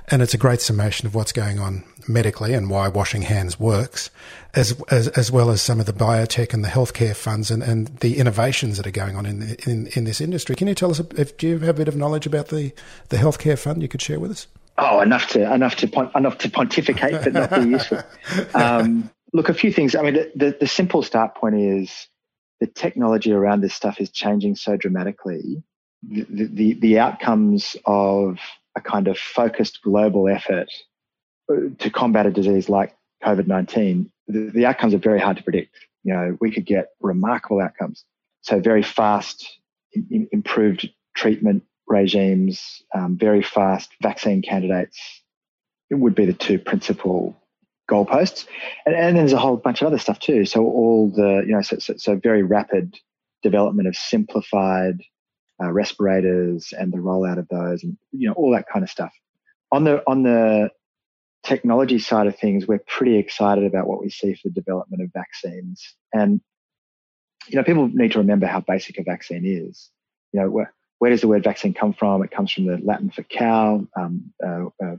and 0.08 0.20
it's 0.20 0.34
a 0.34 0.38
great 0.38 0.60
summation 0.60 1.06
of 1.06 1.14
what's 1.14 1.32
going 1.32 1.58
on 1.58 1.84
medically 2.08 2.52
and 2.52 2.68
why 2.68 2.88
washing 2.88 3.22
hands 3.22 3.58
works, 3.58 4.10
as, 4.54 4.80
as, 4.90 5.08
as 5.08 5.30
well 5.30 5.50
as 5.50 5.62
some 5.62 5.80
of 5.80 5.86
the 5.86 5.92
biotech 5.92 6.52
and 6.52 6.64
the 6.64 6.68
healthcare 6.68 7.16
funds 7.16 7.50
and, 7.50 7.62
and 7.62 7.88
the 7.98 8.18
innovations 8.18 8.76
that 8.76 8.86
are 8.86 8.90
going 8.92 9.16
on 9.16 9.24
in, 9.24 9.40
the, 9.40 9.70
in, 9.70 9.86
in 9.94 10.04
this 10.04 10.20
industry. 10.20 10.56
Can 10.56 10.68
you 10.68 10.74
tell 10.74 10.90
us, 10.90 11.00
if, 11.16 11.36
do 11.36 11.48
you 11.48 11.58
have 11.60 11.76
a 11.76 11.78
bit 11.78 11.88
of 11.88 11.96
knowledge 11.96 12.26
about 12.26 12.48
the, 12.48 12.72
the 13.08 13.16
healthcare 13.16 13.58
fund 13.58 13.80
you 13.80 13.88
could 13.88 14.02
share 14.02 14.20
with 14.20 14.30
us? 14.30 14.46
Oh, 14.78 15.00
enough 15.00 15.28
to 15.28 15.52
enough 15.52 15.76
to 15.76 16.10
enough 16.16 16.38
to 16.38 16.50
pontificate, 16.50 17.22
but 17.22 17.32
not 17.34 17.50
be 17.50 17.70
useful. 17.70 18.02
Um, 18.54 19.10
look, 19.32 19.48
a 19.48 19.54
few 19.54 19.72
things. 19.72 19.94
I 19.94 20.02
mean, 20.02 20.14
the, 20.14 20.32
the, 20.34 20.56
the 20.60 20.66
simple 20.66 21.02
start 21.02 21.34
point 21.34 21.56
is 21.56 22.08
the 22.60 22.66
technology 22.66 23.32
around 23.32 23.60
this 23.60 23.74
stuff 23.74 24.00
is 24.00 24.10
changing 24.10 24.56
so 24.56 24.76
dramatically. 24.76 25.62
The, 26.02 26.48
the, 26.52 26.74
the 26.74 26.98
outcomes 26.98 27.76
of 27.86 28.38
a 28.76 28.80
kind 28.80 29.08
of 29.08 29.18
focused 29.18 29.80
global 29.82 30.28
effort 30.28 30.68
uh, 31.50 31.56
to 31.78 31.90
combat 31.90 32.26
a 32.26 32.30
disease 32.30 32.68
like 32.68 32.96
COVID 33.24 33.46
19, 33.46 34.10
the, 34.28 34.50
the 34.50 34.66
outcomes 34.66 34.94
are 34.94 34.98
very 34.98 35.20
hard 35.20 35.36
to 35.36 35.42
predict. 35.42 35.76
You 36.02 36.14
know, 36.14 36.36
we 36.40 36.50
could 36.50 36.66
get 36.66 36.88
remarkable 37.00 37.60
outcomes. 37.60 38.04
So, 38.40 38.58
very 38.58 38.82
fast, 38.82 39.58
in, 39.94 40.28
improved 40.32 40.90
treatment 41.14 41.62
regimes, 41.86 42.82
um, 42.94 43.16
very 43.16 43.42
fast 43.42 43.92
vaccine 44.00 44.42
candidates. 44.42 44.98
It 45.90 45.96
would 45.96 46.14
be 46.14 46.24
the 46.24 46.32
two 46.32 46.58
principal 46.58 47.36
goalposts. 47.90 48.46
And, 48.86 48.94
and 48.94 49.16
then 49.16 49.16
there's 49.16 49.32
a 49.32 49.38
whole 49.38 49.56
bunch 49.56 49.82
of 49.82 49.86
other 49.86 49.98
stuff 49.98 50.18
too. 50.18 50.44
So 50.44 50.64
all 50.64 51.10
the, 51.14 51.42
you 51.46 51.52
know, 51.52 51.62
so, 51.62 51.78
so, 51.78 51.94
so 51.96 52.16
very 52.16 52.42
rapid 52.42 52.96
development 53.42 53.88
of 53.88 53.96
simplified 53.96 55.02
uh, 55.62 55.70
respirators 55.70 56.72
and 56.72 56.92
the 56.92 56.98
rollout 56.98 57.38
of 57.38 57.48
those 57.48 57.82
and, 57.82 57.96
you 58.12 58.28
know, 58.28 58.34
all 58.34 58.52
that 58.52 58.66
kind 58.72 58.82
of 58.82 58.90
stuff. 58.90 59.12
On 59.70 59.84
the, 59.84 60.02
on 60.06 60.22
the 60.22 60.70
technology 61.44 61.98
side 61.98 62.26
of 62.26 62.36
things, 62.36 62.66
we're 62.66 62.82
pretty 62.86 63.16
excited 63.16 63.64
about 63.64 63.86
what 63.86 64.00
we 64.00 64.10
see 64.10 64.34
for 64.34 64.48
the 64.48 64.54
development 64.54 65.02
of 65.02 65.10
vaccines. 65.12 65.96
And, 66.12 66.40
you 67.48 67.56
know, 67.56 67.64
people 67.64 67.88
need 67.88 68.12
to 68.12 68.18
remember 68.18 68.46
how 68.46 68.60
basic 68.60 68.98
a 68.98 69.02
vaccine 69.02 69.44
is. 69.44 69.90
You 70.32 70.40
know, 70.40 70.50
where, 70.50 70.72
where 70.98 71.10
does 71.10 71.20
the 71.20 71.28
word 71.28 71.42
vaccine 71.42 71.74
come 71.74 71.92
from? 71.92 72.22
It 72.22 72.30
comes 72.30 72.52
from 72.52 72.66
the 72.66 72.78
Latin 72.84 73.10
for 73.10 73.24
cow, 73.24 73.86
um, 73.96 74.32
uh, 74.46 74.66
uh, 74.82 74.96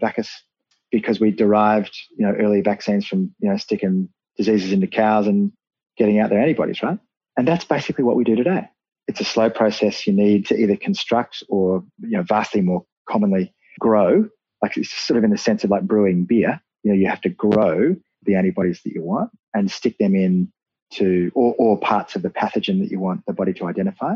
because 0.94 1.20
we 1.20 1.32
derived, 1.32 1.98
you 2.16 2.24
know, 2.24 2.34
early 2.34 2.62
vaccines 2.62 3.08
from, 3.08 3.34
you 3.40 3.50
know, 3.50 3.58
sticking 3.58 4.08
diseases 4.38 4.72
into 4.72 4.86
cows 4.86 5.26
and 5.26 5.52
getting 5.98 6.20
out 6.20 6.30
their 6.30 6.40
antibodies, 6.40 6.84
right? 6.84 7.00
And 7.36 7.48
that's 7.48 7.66
basically 7.66 8.04
what 8.04 8.16
we 8.16 8.24
do 8.24 8.36
today. 8.36 8.70
It's 9.08 9.20
a 9.20 9.26
slow 9.26 9.50
process. 9.50 10.06
You 10.06 10.14
need 10.14 10.46
to 10.46 10.56
either 10.56 10.76
construct 10.76 11.42
or, 11.50 11.84
you 12.00 12.16
know, 12.16 12.22
vastly 12.22 12.62
more 12.62 12.86
commonly 13.10 13.56
grow. 13.80 14.30
Like 14.62 14.78
it's 14.78 14.92
sort 14.94 15.18
of 15.18 15.24
in 15.24 15.32
the 15.32 15.38
sense 15.38 15.64
of 15.64 15.72
like 15.72 15.82
brewing 15.82 16.26
beer. 16.26 16.62
You 16.84 16.92
know, 16.92 16.98
you 16.98 17.08
have 17.08 17.22
to 17.22 17.30
grow 17.30 17.96
the 18.22 18.36
antibodies 18.36 18.82
that 18.84 18.94
you 18.94 19.02
want 19.02 19.32
and 19.56 19.72
stick 19.72 19.98
them 19.98 20.16
in 20.16 20.52
to, 20.92 21.32
or, 21.34 21.56
or 21.58 21.80
parts 21.80 22.16
of 22.16 22.22
the 22.22 22.30
pathogen 22.30 22.80
that 22.82 22.92
you 22.92 23.00
want 23.00 23.26
the 23.26 23.34
body 23.34 23.54
to 23.54 23.66
identify 23.66 24.14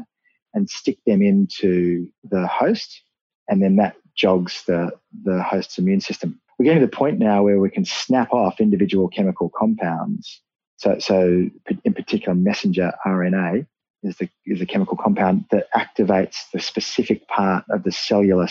and 0.54 0.70
stick 0.70 1.00
them 1.08 1.24
into 1.24 2.08
the 2.24 2.46
host. 2.46 3.02
And 3.50 3.64
then 3.64 3.78
that 3.78 3.96
jogs 4.16 4.64
the, 4.68 4.92
the 5.24 5.42
host's 5.42 5.80
immune 5.80 6.02
system 6.02 6.40
we're 6.58 6.66
getting 6.66 6.82
to 6.82 6.88
the 6.88 6.96
point 6.96 7.20
now 7.20 7.44
where 7.44 7.60
we 7.60 7.70
can 7.70 7.86
snap 7.86 8.34
off 8.34 8.60
individual 8.60 9.08
chemical 9.08 9.50
compounds. 9.50 10.42
So, 10.78 10.98
so 11.00 11.50
in 11.84 11.94
particular, 11.94 12.36
messenger 12.36 12.94
RNA 13.06 13.66
is 14.04 14.18
the 14.18 14.30
is 14.46 14.60
the 14.60 14.66
chemical 14.66 14.98
compound 14.98 15.46
that 15.52 15.68
activates 15.76 16.50
the 16.54 16.60
specific 16.60 17.28
part 17.28 17.66
of 17.70 17.84
the 17.84 17.92
cellular 17.92 18.48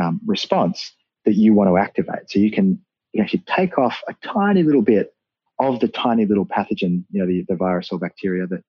um, 0.00 0.20
response 0.24 0.92
that 1.24 1.34
you 1.34 1.52
want 1.52 1.68
to 1.68 1.76
activate. 1.76 2.30
So 2.30 2.38
you 2.38 2.50
can 2.50 2.80
you 3.12 3.18
can 3.18 3.24
actually 3.24 3.44
take 3.46 3.78
off 3.78 4.00
a 4.08 4.14
tiny 4.24 4.62
little 4.62 4.82
bit 4.82 5.14
of 5.58 5.80
the 5.80 5.88
tiny 5.88 6.26
little 6.26 6.46
pathogen, 6.46 7.04
you 7.10 7.20
know, 7.20 7.26
the, 7.26 7.44
the 7.48 7.56
virus 7.56 7.90
or 7.92 7.98
bacteria 7.98 8.46
that 8.46 8.62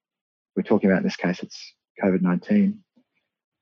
we're 0.55 0.63
talking 0.63 0.89
about 0.89 0.99
in 0.99 1.03
this 1.03 1.15
case, 1.15 1.41
it's 1.41 1.73
COVID 2.03 2.21
19. 2.21 2.79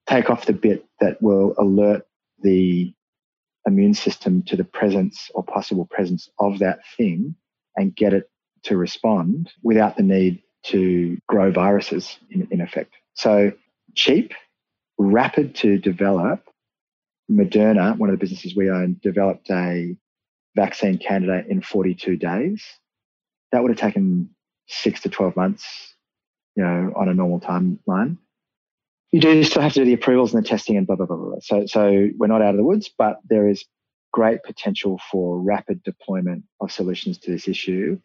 Take 0.08 0.30
off 0.30 0.46
the 0.46 0.54
bit 0.54 0.86
that 1.00 1.22
will 1.22 1.56
alert 1.58 2.06
the 2.42 2.94
immune 3.66 3.94
system 3.94 4.44
to 4.44 4.56
the 4.56 4.64
presence 4.64 5.30
or 5.34 5.44
possible 5.44 5.86
presence 5.86 6.30
of 6.40 6.60
that 6.60 6.80
thing 6.98 7.36
and 7.76 7.96
get 7.96 8.14
it 8.14 8.30
to 8.64 8.78
respond 8.78 9.52
without 9.62 9.98
the 9.98 10.04
need 10.04 10.42
to 10.64 11.18
grow 11.28 11.52
viruses 11.52 12.18
in, 12.30 12.48
in 12.52 12.62
effect. 12.62 12.94
So 13.14 13.52
cheap, 13.96 14.34
rapid 14.98 15.56
to 15.56 15.78
develop. 15.78 16.44
Moderna, 17.32 17.98
one 17.98 18.10
of 18.10 18.14
the 18.14 18.20
businesses 18.20 18.56
we 18.56 18.70
own, 18.70 19.00
developed 19.02 19.50
a 19.50 19.96
vaccine 20.56 20.98
candidate 20.98 21.48
in 21.48 21.62
42 21.62 22.18
days. 22.18 22.64
That 23.52 23.62
would 23.62 23.72
have 23.72 23.80
taken 23.80 24.30
six 24.68 25.02
to 25.02 25.10
12 25.10 25.36
months, 25.36 25.96
you 26.56 26.64
know, 26.64 26.94
on 26.96 27.10
a 27.10 27.14
normal 27.14 27.40
timeline 27.40 28.18
you 29.14 29.22
do 29.22 29.44
still 29.44 29.62
have 29.62 29.74
to 29.74 29.82
do 29.82 29.86
the 29.86 29.94
approvals 29.94 30.34
and 30.34 30.44
the 30.44 30.48
testing 30.48 30.76
and 30.76 30.88
blah, 30.88 30.96
blah, 30.96 31.06
blah, 31.06 31.16
blah. 31.16 31.36
So, 31.40 31.68
so 31.68 32.10
we're 32.18 32.28
not 32.28 32.42
out 32.42 32.50
of 32.50 32.58
the 32.58 32.64
woods, 32.64 32.90
but 32.98 33.20
there 33.30 33.48
is 33.48 33.64
great 34.12 34.42
potential 34.44 35.00
for 35.12 35.40
rapid 35.40 35.84
deployment 35.84 36.44
of 36.60 36.72
solutions 36.72 37.20
to 37.20 37.32
this 37.32 37.48
issue. 37.48 38.00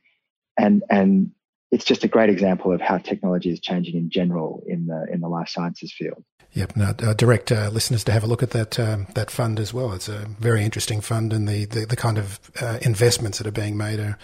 And, 0.58 0.84
and 0.90 1.30
it's 1.70 1.86
just 1.86 2.04
a 2.04 2.08
great 2.08 2.28
example 2.28 2.72
of 2.72 2.82
how 2.82 2.98
technology 2.98 3.50
is 3.50 3.58
changing 3.58 3.96
in 3.96 4.10
general 4.10 4.62
in 4.66 4.86
the, 4.86 5.06
in 5.10 5.20
the 5.20 5.28
life 5.28 5.48
sciences 5.48 5.94
field. 5.96 6.22
Yep, 6.52 6.76
no, 6.76 6.94
uh, 7.02 7.14
direct 7.14 7.52
uh, 7.52 7.68
listeners 7.68 8.02
to 8.04 8.12
have 8.12 8.24
a 8.24 8.26
look 8.26 8.42
at 8.42 8.50
that 8.50 8.80
um, 8.80 9.06
that 9.14 9.30
fund 9.30 9.60
as 9.60 9.72
well. 9.74 9.92
It's 9.92 10.08
a 10.08 10.26
very 10.40 10.64
interesting 10.64 11.00
fund, 11.00 11.32
and 11.32 11.46
the 11.46 11.66
the, 11.66 11.86
the 11.86 11.96
kind 11.96 12.18
of 12.18 12.40
uh, 12.60 12.78
investments 12.82 13.38
that 13.38 13.46
are 13.46 13.52
being 13.52 13.76
made 13.76 14.00
are 14.00 14.18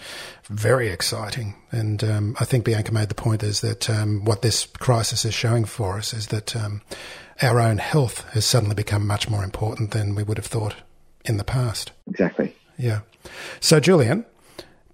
very 0.49 0.89
exciting. 0.89 1.55
And 1.71 2.03
um, 2.03 2.35
I 2.39 2.45
think 2.45 2.65
Bianca 2.65 2.91
made 2.91 3.09
the 3.09 3.15
point 3.15 3.43
is 3.43 3.61
that 3.61 3.89
um, 3.89 4.25
what 4.25 4.41
this 4.41 4.65
crisis 4.65 5.23
is 5.23 5.33
showing 5.33 5.65
for 5.65 5.97
us 5.97 6.13
is 6.13 6.27
that 6.27 6.55
um, 6.55 6.81
our 7.41 7.59
own 7.59 7.77
health 7.77 8.27
has 8.31 8.45
suddenly 8.45 8.75
become 8.75 9.05
much 9.05 9.29
more 9.29 9.43
important 9.43 9.91
than 9.91 10.15
we 10.15 10.23
would 10.23 10.37
have 10.37 10.47
thought 10.47 10.75
in 11.25 11.37
the 11.37 11.43
past. 11.43 11.91
Exactly. 12.07 12.55
Yeah. 12.77 13.01
So, 13.59 13.79
Julian, 13.79 14.25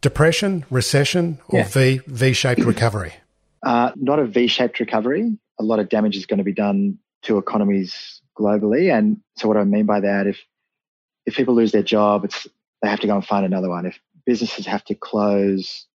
depression, 0.01 0.65
recession, 0.69 1.39
or 1.47 1.59
Yeah. 1.59 1.67
V 1.67 2.01
V 2.07 2.33
shaped 2.33 2.65
recovery? 2.65 3.13
Uh, 3.63 3.91
not 3.95 4.19
a 4.19 4.25
V-shaped 4.25 4.79
recovery. 4.79 5.37
A 5.59 5.63
lot 5.63 5.79
of 5.79 5.87
damage 5.87 6.17
is 6.17 6.25
going 6.25 6.39
to 6.39 6.43
be 6.43 6.53
done 6.53 6.97
to 7.23 7.37
economies 7.37 8.21
globally. 8.37 8.95
And 8.95 9.21
so 9.37 9.47
what 9.47 9.57
I 9.57 9.63
mean 9.63 9.85
by 9.85 9.99
that, 10.01 10.27
if 10.27 10.39
if 11.25 11.35
people 11.35 11.53
lose 11.53 11.71
their 11.71 11.83
job, 11.83 12.25
it's 12.25 12.47
they 12.81 12.89
have 12.89 12.99
to 13.01 13.07
go 13.07 13.15
and 13.15 13.25
find 13.25 13.45
another 13.45 13.69
one. 13.69 13.85
If 13.85 13.99
businesses 14.25 14.65
have 14.65 14.83
to 14.85 14.95
close, 14.95 15.85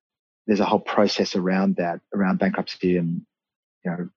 there's 0.47 0.61
a 0.61 0.65
whole 0.65 0.81
process 0.81 1.35
around 1.35 1.77
that, 1.77 2.01
around 2.15 2.39
bankruptcy 2.39 2.97
and 2.97 3.23
you 3.85 3.91
know 3.91 4.09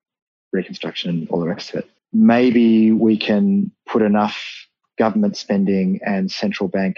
reconstruction 0.53 1.09
and 1.09 1.29
all 1.29 1.39
the 1.39 1.47
rest 1.47 1.69
of 1.69 1.79
it. 1.79 1.89
Maybe 2.11 2.91
we 2.91 3.17
can 3.17 3.71
put 3.87 4.01
enough 4.01 4.67
government 4.97 5.37
spending 5.37 5.99
and 6.05 6.31
central 6.31 6.67
bank 6.67 6.97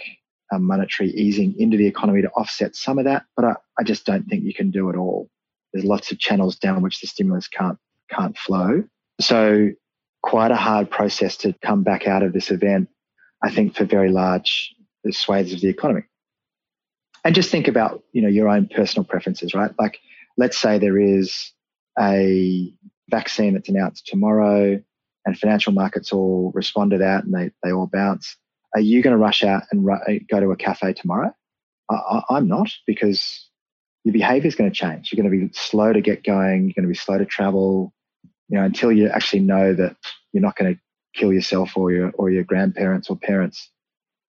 um, 0.51 0.63
monetary 0.63 1.11
easing 1.11 1.55
into 1.57 1.77
the 1.77 1.87
economy 1.87 2.21
to 2.21 2.29
offset 2.31 2.75
some 2.75 2.97
of 2.97 3.05
that, 3.05 3.25
but 3.35 3.45
I, 3.45 3.55
I 3.79 3.83
just 3.83 4.05
don't 4.05 4.27
think 4.27 4.43
you 4.43 4.53
can 4.53 4.71
do 4.71 4.89
it 4.89 4.95
all. 4.95 5.29
There's 5.71 5.85
lots 5.85 6.11
of 6.11 6.19
channels 6.19 6.57
down 6.57 6.81
which 6.81 6.99
the 6.99 7.07
stimulus 7.07 7.47
can't 7.47 7.77
can't 8.09 8.37
flow. 8.37 8.83
So 9.21 9.69
quite 10.21 10.51
a 10.51 10.55
hard 10.55 10.89
process 10.89 11.37
to 11.37 11.53
come 11.63 11.83
back 11.83 12.07
out 12.07 12.23
of 12.23 12.33
this 12.33 12.51
event, 12.51 12.89
I 13.43 13.51
think, 13.51 13.75
for 13.75 13.85
very 13.85 14.11
large 14.11 14.73
swathes 15.09 15.53
of 15.53 15.61
the 15.61 15.69
economy. 15.69 16.03
And 17.23 17.35
just 17.35 17.51
think 17.51 17.67
about, 17.67 18.03
you 18.13 18.21
know, 18.21 18.27
your 18.27 18.49
own 18.49 18.67
personal 18.67 19.05
preferences, 19.05 19.53
right? 19.53 19.71
Like, 19.79 19.99
let's 20.37 20.57
say 20.57 20.77
there 20.77 20.99
is 20.99 21.51
a 21.99 22.73
vaccine 23.09 23.53
that's 23.53 23.69
announced 23.69 24.07
tomorrow 24.07 24.81
and 25.25 25.37
financial 25.37 25.73
markets 25.73 26.11
all 26.11 26.51
respond 26.55 26.91
to 26.91 26.97
that 26.97 27.23
and 27.23 27.33
they, 27.33 27.51
they 27.63 27.71
all 27.71 27.89
bounce. 27.91 28.37
Are 28.73 28.81
you 28.81 29.03
going 29.03 29.11
to 29.11 29.17
rush 29.17 29.43
out 29.43 29.63
and 29.71 29.85
ru- 29.85 30.19
go 30.29 30.39
to 30.39 30.51
a 30.51 30.55
cafe 30.55 30.93
tomorrow? 30.93 31.31
I, 31.89 32.21
I'm 32.29 32.47
not 32.47 32.71
because 32.87 33.49
your 34.03 34.13
behavior 34.13 34.47
is 34.47 34.55
going 34.55 34.71
to 34.71 34.75
change. 34.75 35.11
You're 35.11 35.21
going 35.21 35.31
to 35.31 35.47
be 35.47 35.53
slow 35.53 35.93
to 35.93 36.01
get 36.01 36.23
going. 36.23 36.65
You're 36.65 36.73
going 36.73 36.83
to 36.83 36.87
be 36.87 36.95
slow 36.95 37.17
to 37.17 37.25
travel, 37.25 37.93
you 38.51 38.57
know, 38.57 38.65
until 38.65 38.91
you 38.91 39.07
actually 39.07 39.39
know 39.39 39.73
that 39.73 39.95
you're 40.33 40.43
not 40.43 40.57
going 40.57 40.75
to 40.75 40.79
kill 41.17 41.31
yourself 41.31 41.75
or 41.75 41.91
your, 41.91 42.11
or 42.11 42.29
your 42.29 42.43
grandparents 42.43 43.09
or 43.09 43.15
parents 43.15 43.69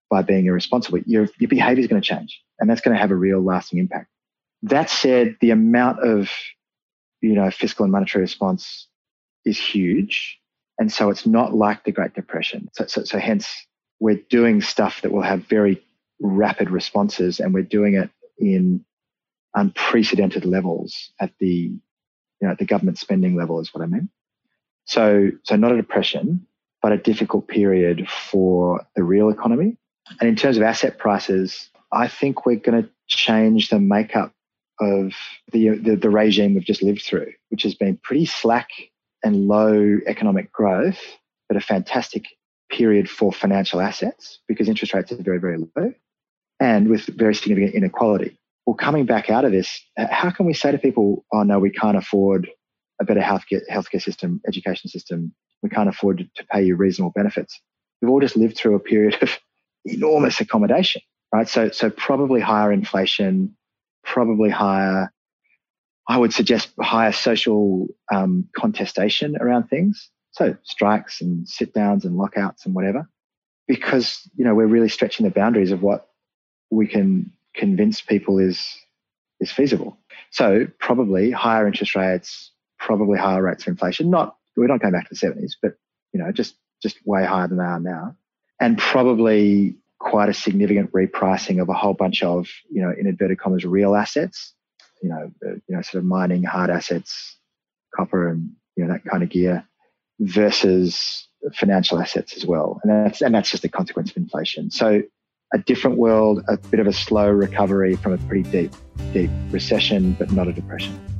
by 0.09 0.21
being 0.21 0.45
irresponsible. 0.45 0.99
Your, 1.05 1.27
your 1.39 1.49
behavior 1.49 1.81
is 1.81 1.87
going 1.87 2.01
to 2.01 2.07
change 2.07 2.41
and 2.59 2.69
that's 2.69 2.81
going 2.81 2.95
to 2.95 3.01
have 3.01 3.11
a 3.11 3.15
real 3.15 3.41
lasting 3.41 3.79
impact. 3.79 4.07
That 4.63 4.89
said, 4.89 5.35
the 5.41 5.51
amount 5.51 5.99
of, 5.99 6.29
you 7.21 7.33
know, 7.33 7.51
fiscal 7.51 7.83
and 7.83 7.91
monetary 7.91 8.21
response 8.21 8.87
is 9.43 9.59
huge. 9.59 10.39
And 10.79 10.91
so 10.91 11.09
it's 11.09 11.25
not 11.25 11.53
like 11.53 11.83
the 11.83 11.91
Great 11.91 12.13
Depression. 12.13 12.69
So, 12.73 12.85
so, 12.87 13.03
so 13.03 13.19
hence 13.19 13.53
we're 13.99 14.21
doing 14.29 14.61
stuff 14.61 15.01
that 15.01 15.11
will 15.11 15.21
have 15.21 15.47
very 15.47 15.83
rapid 16.21 16.69
responses 16.69 17.41
and 17.41 17.53
we're 17.53 17.63
doing 17.63 17.95
it 17.95 18.09
in 18.37 18.85
unprecedented 19.53 20.45
levels 20.45 21.11
at 21.19 21.31
the, 21.39 21.47
you 21.47 21.81
know, 22.41 22.51
at 22.51 22.57
the 22.57 22.65
government 22.65 22.97
spending 22.97 23.35
level 23.35 23.59
is 23.59 23.73
what 23.73 23.83
I 23.83 23.87
mean. 23.87 24.09
So, 24.85 25.31
so 25.43 25.55
not 25.55 25.71
a 25.71 25.77
depression, 25.77 26.45
but 26.81 26.91
a 26.91 26.97
difficult 26.97 27.47
period 27.47 28.09
for 28.09 28.85
the 28.95 29.03
real 29.03 29.29
economy. 29.29 29.77
And 30.19 30.29
in 30.29 30.35
terms 30.35 30.57
of 30.57 30.63
asset 30.63 30.97
prices, 30.97 31.69
I 31.91 32.07
think 32.07 32.45
we're 32.45 32.57
going 32.57 32.83
to 32.83 32.89
change 33.07 33.69
the 33.69 33.79
makeup 33.79 34.33
of 34.79 35.13
the, 35.51 35.69
the, 35.69 35.95
the 35.95 36.09
regime 36.09 36.55
we've 36.55 36.65
just 36.65 36.83
lived 36.83 37.03
through, 37.03 37.31
which 37.49 37.63
has 37.63 37.75
been 37.75 37.97
pretty 38.03 38.25
slack 38.25 38.69
and 39.23 39.47
low 39.47 39.99
economic 40.05 40.51
growth, 40.51 40.99
but 41.47 41.57
a 41.57 41.61
fantastic 41.61 42.25
period 42.69 43.09
for 43.09 43.31
financial 43.31 43.79
assets 43.79 44.39
because 44.47 44.67
interest 44.67 44.93
rates 44.93 45.11
are 45.11 45.21
very, 45.21 45.39
very 45.39 45.57
low 45.57 45.93
and 46.59 46.89
with 46.89 47.05
very 47.05 47.35
significant 47.35 47.75
inequality. 47.75 48.37
Well, 48.65 48.75
coming 48.75 49.05
back 49.05 49.29
out 49.29 49.45
of 49.45 49.51
this, 49.51 49.81
how 49.97 50.31
can 50.31 50.45
we 50.45 50.53
say 50.53 50.71
to 50.71 50.77
people, 50.77 51.25
oh, 51.33 51.43
no, 51.43 51.59
we 51.59 51.69
can't 51.69 51.97
afford 51.97 52.49
a 53.01 53.05
better 53.05 53.21
healthcare, 53.21 53.61
healthcare 53.71 54.01
system, 54.01 54.41
education 54.47 54.89
system. 54.89 55.33
We 55.61 55.69
can't 55.69 55.89
afford 55.89 56.19
to, 56.19 56.23
to 56.35 56.45
pay 56.51 56.63
you 56.63 56.75
reasonable 56.75 57.11
benefits. 57.15 57.59
We've 58.01 58.11
all 58.11 58.19
just 58.19 58.35
lived 58.35 58.57
through 58.57 58.75
a 58.75 58.79
period 58.79 59.21
of 59.21 59.37
enormous 59.85 60.39
accommodation, 60.39 61.01
right? 61.33 61.47
So, 61.47 61.69
so 61.71 61.89
probably 61.89 62.41
higher 62.41 62.71
inflation, 62.71 63.55
probably 64.03 64.49
higher, 64.49 65.11
I 66.07 66.17
would 66.17 66.33
suggest 66.33 66.71
higher 66.79 67.11
social 67.11 67.87
um, 68.13 68.47
contestation 68.55 69.37
around 69.39 69.69
things. 69.69 70.09
So 70.31 70.57
strikes 70.63 71.21
and 71.21 71.47
sit 71.47 71.73
downs 71.73 72.05
and 72.05 72.17
lockouts 72.17 72.65
and 72.65 72.75
whatever, 72.75 73.07
because, 73.67 74.27
you 74.35 74.43
know, 74.43 74.55
we're 74.55 74.67
really 74.67 74.89
stretching 74.89 75.25
the 75.25 75.31
boundaries 75.31 75.71
of 75.71 75.81
what 75.81 76.09
we 76.71 76.87
can 76.87 77.31
convince 77.55 78.01
people 78.01 78.39
is, 78.39 78.75
is 79.39 79.51
feasible. 79.51 79.97
So 80.31 80.67
probably 80.79 81.29
higher 81.29 81.67
interest 81.67 81.95
rates, 81.95 82.51
probably 82.85 83.17
higher 83.17 83.41
rates 83.41 83.63
of 83.63 83.69
inflation. 83.69 84.09
Not 84.09 84.35
we're 84.55 84.67
not 84.67 84.81
going 84.81 84.93
back 84.93 85.05
to 85.05 85.13
the 85.13 85.15
seventies, 85.15 85.57
but 85.61 85.75
you 86.11 86.19
know, 86.21 86.31
just 86.31 86.55
just 86.81 86.97
way 87.05 87.25
higher 87.25 87.47
than 87.47 87.57
they 87.57 87.63
are 87.63 87.79
now, 87.79 88.15
and 88.59 88.77
probably 88.77 89.77
quite 89.99 90.29
a 90.29 90.33
significant 90.33 90.91
repricing 90.91 91.61
of 91.61 91.69
a 91.69 91.73
whole 91.73 91.93
bunch 91.93 92.23
of 92.23 92.49
you 92.69 92.81
know, 92.81 92.93
in 92.97 93.07
inverted 93.07 93.39
commas, 93.39 93.65
real 93.65 93.95
assets. 93.95 94.53
You 95.01 95.09
know, 95.09 95.31
uh, 95.45 95.55
you 95.67 95.75
know, 95.75 95.81
sort 95.81 96.01
of 96.01 96.05
mining 96.05 96.43
hard 96.43 96.69
assets, 96.69 97.37
copper 97.95 98.29
and 98.29 98.51
you 98.75 98.85
know 98.85 98.93
that 98.93 99.05
kind 99.05 99.23
of 99.23 99.29
gear, 99.29 99.65
versus 100.19 101.27
financial 101.55 101.99
assets 101.99 102.35
as 102.35 102.45
well, 102.45 102.79
and 102.83 103.05
that's 103.05 103.21
and 103.21 103.33
that's 103.33 103.51
just 103.51 103.63
a 103.63 103.69
consequence 103.69 104.11
of 104.11 104.17
inflation. 104.17 104.71
So 104.71 105.01
a 105.53 105.57
different 105.59 105.97
world, 105.97 106.43
a 106.47 106.57
bit 106.57 106.79
of 106.79 106.87
a 106.87 106.93
slow 106.93 107.29
recovery 107.29 107.95
from 107.95 108.13
a 108.13 108.17
pretty 108.17 108.49
deep, 108.49 108.73
deep 109.13 109.29
recession, 109.51 110.13
but 110.13 110.31
not 110.31 110.47
a 110.47 110.53
depression. 110.53 111.12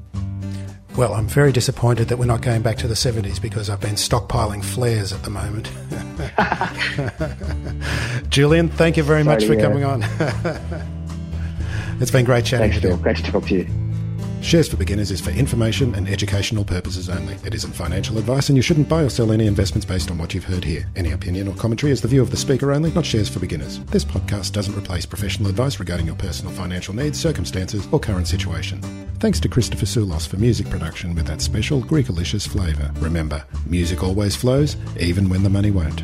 Well, 0.95 1.13
I'm 1.15 1.27
very 1.27 1.51
disappointed 1.51 2.09
that 2.09 2.17
we're 2.17 2.25
not 2.25 2.41
going 2.43 2.61
back 2.61 2.77
to 2.77 2.87
the 2.87 2.93
70s 2.93 3.41
because 3.41 3.67
I've 3.69 3.81
been 3.81 3.95
stockpiling 3.95 4.63
flares 4.63 5.11
at 5.11 5.23
the 5.23 5.31
moment. 5.31 5.71
Julian, 8.29 8.69
thank 8.69 8.95
you 8.97 9.03
very 9.03 9.23
Sorry 9.23 9.35
much 9.35 9.45
for 9.45 9.53
hear. 9.53 9.63
coming 9.63 9.83
on. 9.83 10.03
it's 11.99 12.11
been 12.11 12.25
great 12.25 12.45
chatting 12.45 12.69
Thanks, 12.71 12.75
with 12.75 12.83
Phil. 12.83 12.97
you. 12.97 13.03
Great 13.03 13.17
to 13.17 13.23
talk 13.23 13.47
to 13.47 13.55
you. 13.55 13.82
Shares 14.43 14.67
for 14.67 14.75
Beginners 14.75 15.09
is 15.09 15.21
for 15.21 15.31
information 15.31 15.95
and 15.95 16.07
educational 16.07 16.65
purposes 16.65 17.09
only. 17.09 17.35
It 17.45 17.55
isn't 17.55 17.71
financial 17.71 18.17
advice, 18.17 18.49
and 18.49 18.57
you 18.57 18.61
shouldn't 18.61 18.89
buy 18.89 19.01
or 19.01 19.09
sell 19.09 19.31
any 19.31 19.47
investments 19.47 19.85
based 19.85 20.11
on 20.11 20.17
what 20.17 20.33
you've 20.33 20.43
heard 20.43 20.65
here. 20.65 20.85
Any 20.97 21.11
opinion 21.11 21.47
or 21.47 21.55
commentary 21.55 21.93
is 21.93 22.01
the 22.01 22.09
view 22.09 22.21
of 22.21 22.29
the 22.29 22.37
speaker 22.37 22.73
only, 22.73 22.91
not 22.91 23.05
Shares 23.05 23.29
for 23.29 23.39
Beginners. 23.39 23.79
This 23.85 24.03
podcast 24.03 24.51
doesn't 24.51 24.77
replace 24.77 25.05
professional 25.05 25.49
advice 25.49 25.79
regarding 25.79 26.05
your 26.05 26.17
personal 26.17 26.53
financial 26.53 26.93
needs, 26.93 27.19
circumstances, 27.19 27.87
or 27.93 28.01
current 28.01 28.27
situation. 28.27 28.81
Thanks 29.19 29.39
to 29.39 29.47
Christopher 29.47 29.85
Soulos 29.85 30.27
for 30.27 30.37
music 30.37 30.69
production 30.69 31.15
with 31.15 31.25
that 31.27 31.41
special 31.41 31.81
Greekalicious 31.81 32.45
flavour. 32.45 32.91
Remember, 32.99 33.45
music 33.65 34.03
always 34.03 34.35
flows, 34.35 34.75
even 34.99 35.29
when 35.29 35.43
the 35.43 35.49
money 35.49 35.71
won't. 35.71 36.03